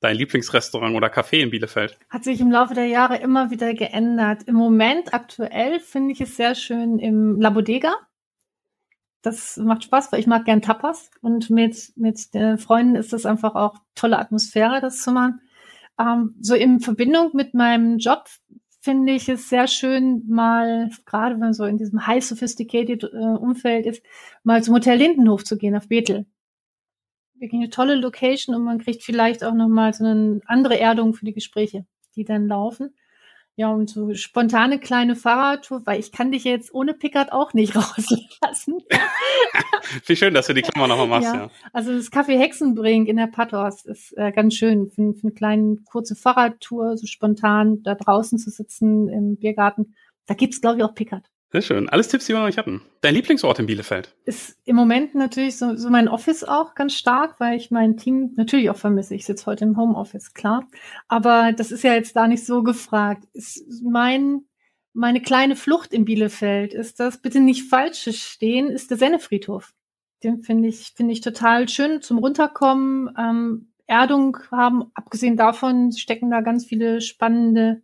Dein 0.00 0.16
Lieblingsrestaurant 0.16 0.94
oder 0.94 1.08
Café 1.08 1.38
in 1.38 1.50
Bielefeld? 1.50 1.98
Hat 2.08 2.24
sich 2.24 2.40
im 2.40 2.50
Laufe 2.50 2.74
der 2.74 2.86
Jahre 2.86 3.16
immer 3.18 3.50
wieder 3.50 3.74
geändert. 3.74 4.42
Im 4.44 4.54
Moment 4.54 5.12
aktuell 5.12 5.80
finde 5.80 6.12
ich 6.12 6.20
es 6.20 6.36
sehr 6.36 6.54
schön 6.54 6.98
im 6.98 7.40
La 7.40 7.50
Bodega. 7.50 7.94
Das 9.22 9.56
macht 9.56 9.84
Spaß, 9.84 10.12
weil 10.12 10.20
ich 10.20 10.26
mag 10.26 10.44
gern 10.44 10.62
Tapas 10.62 11.10
und 11.20 11.50
mit, 11.50 11.92
mit 11.96 12.32
den 12.32 12.58
Freunden 12.58 12.94
ist 12.94 13.12
das 13.12 13.26
einfach 13.26 13.54
auch 13.54 13.76
tolle 13.94 14.18
Atmosphäre, 14.18 14.80
das 14.80 15.02
zu 15.02 15.10
machen. 15.10 15.40
Ähm, 15.98 16.36
so 16.40 16.54
in 16.54 16.80
Verbindung 16.80 17.30
mit 17.34 17.54
meinem 17.54 17.98
Job 17.98 18.26
finde 18.86 19.14
ich 19.14 19.28
es 19.28 19.48
sehr 19.48 19.66
schön, 19.66 20.22
mal, 20.28 20.90
gerade 21.06 21.34
wenn 21.34 21.40
man 21.40 21.54
so 21.54 21.64
in 21.64 21.76
diesem 21.76 22.06
high 22.06 22.24
sophisticated 22.24 23.02
äh, 23.02 23.16
Umfeld 23.16 23.84
ist, 23.84 24.00
mal 24.44 24.62
zum 24.62 24.76
Hotel 24.76 24.96
Lindenhof 24.96 25.42
zu 25.42 25.58
gehen 25.58 25.74
auf 25.74 25.88
Bethel. 25.88 26.24
Wirklich 27.34 27.60
eine 27.60 27.70
tolle 27.70 27.96
Location 27.96 28.54
und 28.54 28.62
man 28.62 28.78
kriegt 28.78 29.02
vielleicht 29.02 29.42
auch 29.42 29.54
nochmal 29.54 29.92
so 29.92 30.04
eine 30.04 30.40
andere 30.46 30.78
Erdung 30.78 31.14
für 31.14 31.24
die 31.24 31.32
Gespräche, 31.32 31.84
die 32.14 32.24
dann 32.24 32.46
laufen. 32.46 32.94
Ja, 33.58 33.70
und 33.70 33.88
so 33.88 34.12
spontane 34.12 34.78
kleine 34.78 35.16
Fahrradtour, 35.16 35.86
weil 35.86 35.98
ich 35.98 36.12
kann 36.12 36.30
dich 36.30 36.44
jetzt 36.44 36.74
ohne 36.74 36.92
Pickard 36.92 37.32
auch 37.32 37.54
nicht 37.54 37.74
rauslassen. 37.74 38.78
Wie 40.04 40.14
schön, 40.14 40.34
dass 40.34 40.46
du 40.46 40.52
die 40.52 40.60
Klammer 40.60 40.88
nochmal 40.88 41.06
machst, 41.06 41.34
ja. 41.34 41.44
ja. 41.44 41.50
Also 41.72 41.96
das 41.96 42.12
Café 42.12 42.38
Hexenbrink 42.38 43.08
in 43.08 43.16
der 43.16 43.28
Pathos 43.28 43.86
ist 43.86 44.12
äh, 44.18 44.30
ganz 44.30 44.54
schön. 44.54 44.90
Für, 44.90 45.14
für 45.14 45.28
eine 45.28 45.32
kleine 45.32 45.76
kurze 45.90 46.14
Fahrradtour, 46.14 46.98
so 46.98 47.06
spontan 47.06 47.82
da 47.82 47.94
draußen 47.94 48.38
zu 48.38 48.50
sitzen 48.50 49.08
im 49.08 49.36
Biergarten. 49.38 49.94
Da 50.26 50.34
gibt's, 50.34 50.60
glaube 50.60 50.78
ich, 50.78 50.84
auch 50.84 50.94
Pickard. 50.94 51.30
Sehr 51.56 51.62
schön. 51.62 51.88
Alles 51.88 52.08
Tipps, 52.08 52.26
die 52.26 52.34
wir 52.34 52.40
noch 52.40 52.46
nicht 52.48 52.58
hatten. 52.58 52.82
Dein 53.00 53.14
Lieblingsort 53.14 53.58
in 53.58 53.64
Bielefeld? 53.64 54.14
Ist 54.26 54.58
im 54.66 54.76
Moment 54.76 55.14
natürlich 55.14 55.56
so, 55.56 55.74
so 55.74 55.88
mein 55.88 56.06
Office 56.06 56.44
auch 56.44 56.74
ganz 56.74 56.92
stark, 56.92 57.40
weil 57.40 57.56
ich 57.56 57.70
mein 57.70 57.96
Team 57.96 58.34
natürlich 58.36 58.68
auch 58.68 58.76
vermisse. 58.76 59.14
Ich 59.14 59.24
sitze 59.24 59.46
heute 59.46 59.64
im 59.64 59.78
Homeoffice, 59.78 60.34
klar. 60.34 60.68
Aber 61.08 61.54
das 61.56 61.72
ist 61.72 61.82
ja 61.82 61.94
jetzt 61.94 62.14
da 62.14 62.28
nicht 62.28 62.44
so 62.44 62.62
gefragt. 62.62 63.24
Ist 63.32 63.64
mein, 63.82 64.42
meine 64.92 65.22
kleine 65.22 65.56
Flucht 65.56 65.94
in 65.94 66.04
Bielefeld 66.04 66.74
ist 66.74 67.00
das, 67.00 67.22
bitte 67.22 67.40
nicht 67.40 67.70
falsch 67.70 68.06
stehen, 68.20 68.68
ist 68.68 68.90
der 68.90 68.98
Sennefriedhof. 68.98 69.72
Den 70.24 70.42
finde 70.42 70.68
ich, 70.68 70.92
finde 70.94 71.14
ich 71.14 71.22
total 71.22 71.70
schön 71.70 72.02
zum 72.02 72.18
Runterkommen, 72.18 73.14
ähm, 73.18 73.72
Erdung 73.86 74.36
haben. 74.50 74.90
Abgesehen 74.92 75.38
davon 75.38 75.92
stecken 75.92 76.30
da 76.30 76.42
ganz 76.42 76.66
viele 76.66 77.00
spannende 77.00 77.80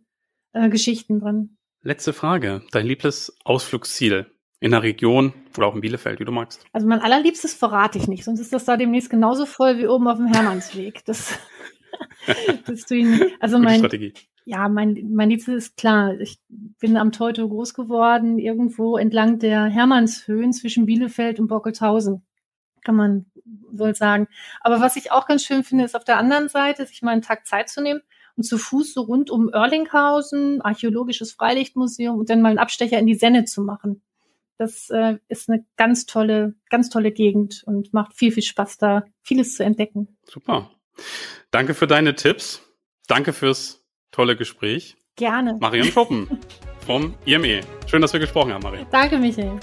äh, 0.51 0.69
Geschichten 0.69 1.19
drin. 1.19 1.57
Letzte 1.85 2.13
Frage. 2.13 2.61
Dein 2.71 2.85
liebstes 2.85 3.35
Ausflugsziel 3.43 4.31
in 4.61 4.71
der 4.71 4.83
Region 4.83 5.33
oder 5.57 5.67
auch 5.67 5.75
in 5.75 5.81
Bielefeld, 5.81 6.21
wie 6.21 6.23
du 6.23 6.31
magst? 6.31 6.65
Also 6.71 6.87
mein 6.87 7.01
allerliebstes 7.01 7.53
verrate 7.53 7.97
ich 7.97 8.07
nicht, 8.07 8.23
sonst 8.23 8.39
ist 8.39 8.53
das 8.53 8.63
da 8.63 8.77
demnächst 8.77 9.09
genauso 9.09 9.45
voll 9.45 9.77
wie 9.77 9.87
oben 9.87 10.07
auf 10.07 10.15
dem 10.15 10.27
Hermannsweg. 10.27 11.03
Das, 11.03 11.37
das 12.65 12.85
tue 12.85 12.99
ich 12.99 13.05
nicht. 13.05 13.35
Also 13.41 13.59
mein, 13.59 13.79
Strategie. 13.79 14.13
Ja, 14.45 14.69
mein, 14.69 15.11
mein 15.11 15.29
Liebstes 15.29 15.55
ist 15.55 15.77
klar. 15.77 16.17
Ich 16.21 16.39
bin 16.47 16.95
am 16.95 17.11
Teuto 17.11 17.49
groß 17.49 17.73
geworden, 17.73 18.39
irgendwo 18.39 18.95
entlang 18.95 19.39
der 19.39 19.65
Hermannshöhen 19.65 20.53
zwischen 20.53 20.85
Bielefeld 20.85 21.41
und 21.41 21.47
Bockelshausen. 21.49 22.23
Kann 22.85 22.95
man 22.95 23.25
wohl 23.69 23.93
sagen. 23.93 24.29
Aber 24.61 24.79
was 24.79 24.95
ich 24.95 25.11
auch 25.11 25.27
ganz 25.27 25.43
schön 25.43 25.65
finde, 25.65 25.83
ist 25.83 25.97
auf 25.97 26.05
der 26.05 26.17
anderen 26.17 26.47
Seite, 26.47 26.85
sich 26.85 27.01
mal 27.01 27.11
einen 27.11 27.21
Tag 27.21 27.45
Zeit 27.45 27.67
zu 27.67 27.81
nehmen 27.81 27.99
und 28.35 28.43
zu 28.43 28.57
Fuß 28.57 28.93
so 28.93 29.01
rund 29.01 29.29
um 29.29 29.49
Oerlinghausen, 29.49 30.61
archäologisches 30.61 31.33
Freilichtmuseum 31.33 32.17
und 32.17 32.29
dann 32.29 32.41
mal 32.41 32.49
einen 32.49 32.59
Abstecher 32.59 32.99
in 32.99 33.05
die 33.05 33.15
Senne 33.15 33.45
zu 33.45 33.61
machen. 33.61 34.01
Das 34.57 34.89
äh, 34.89 35.17
ist 35.27 35.49
eine 35.49 35.65
ganz 35.77 36.05
tolle, 36.05 36.55
ganz 36.69 36.89
tolle 36.89 37.11
Gegend 37.11 37.63
und 37.65 37.93
macht 37.93 38.13
viel, 38.13 38.31
viel 38.31 38.43
Spaß 38.43 38.77
da, 38.77 39.03
vieles 39.21 39.55
zu 39.55 39.63
entdecken. 39.63 40.17
Super. 40.23 40.71
Danke 41.51 41.73
für 41.73 41.87
deine 41.87 42.15
Tipps. 42.15 42.61
Danke 43.07 43.33
fürs 43.33 43.83
tolle 44.11 44.35
Gespräch. 44.35 44.95
Gerne. 45.15 45.57
Marion 45.59 45.87
Schuppen 45.87 46.39
vom 46.85 47.15
IME. 47.25 47.61
Schön, 47.87 48.01
dass 48.01 48.13
wir 48.13 48.19
gesprochen 48.19 48.53
haben, 48.53 48.63
Marion. 48.63 48.87
Danke, 48.91 49.17
Michael. 49.17 49.59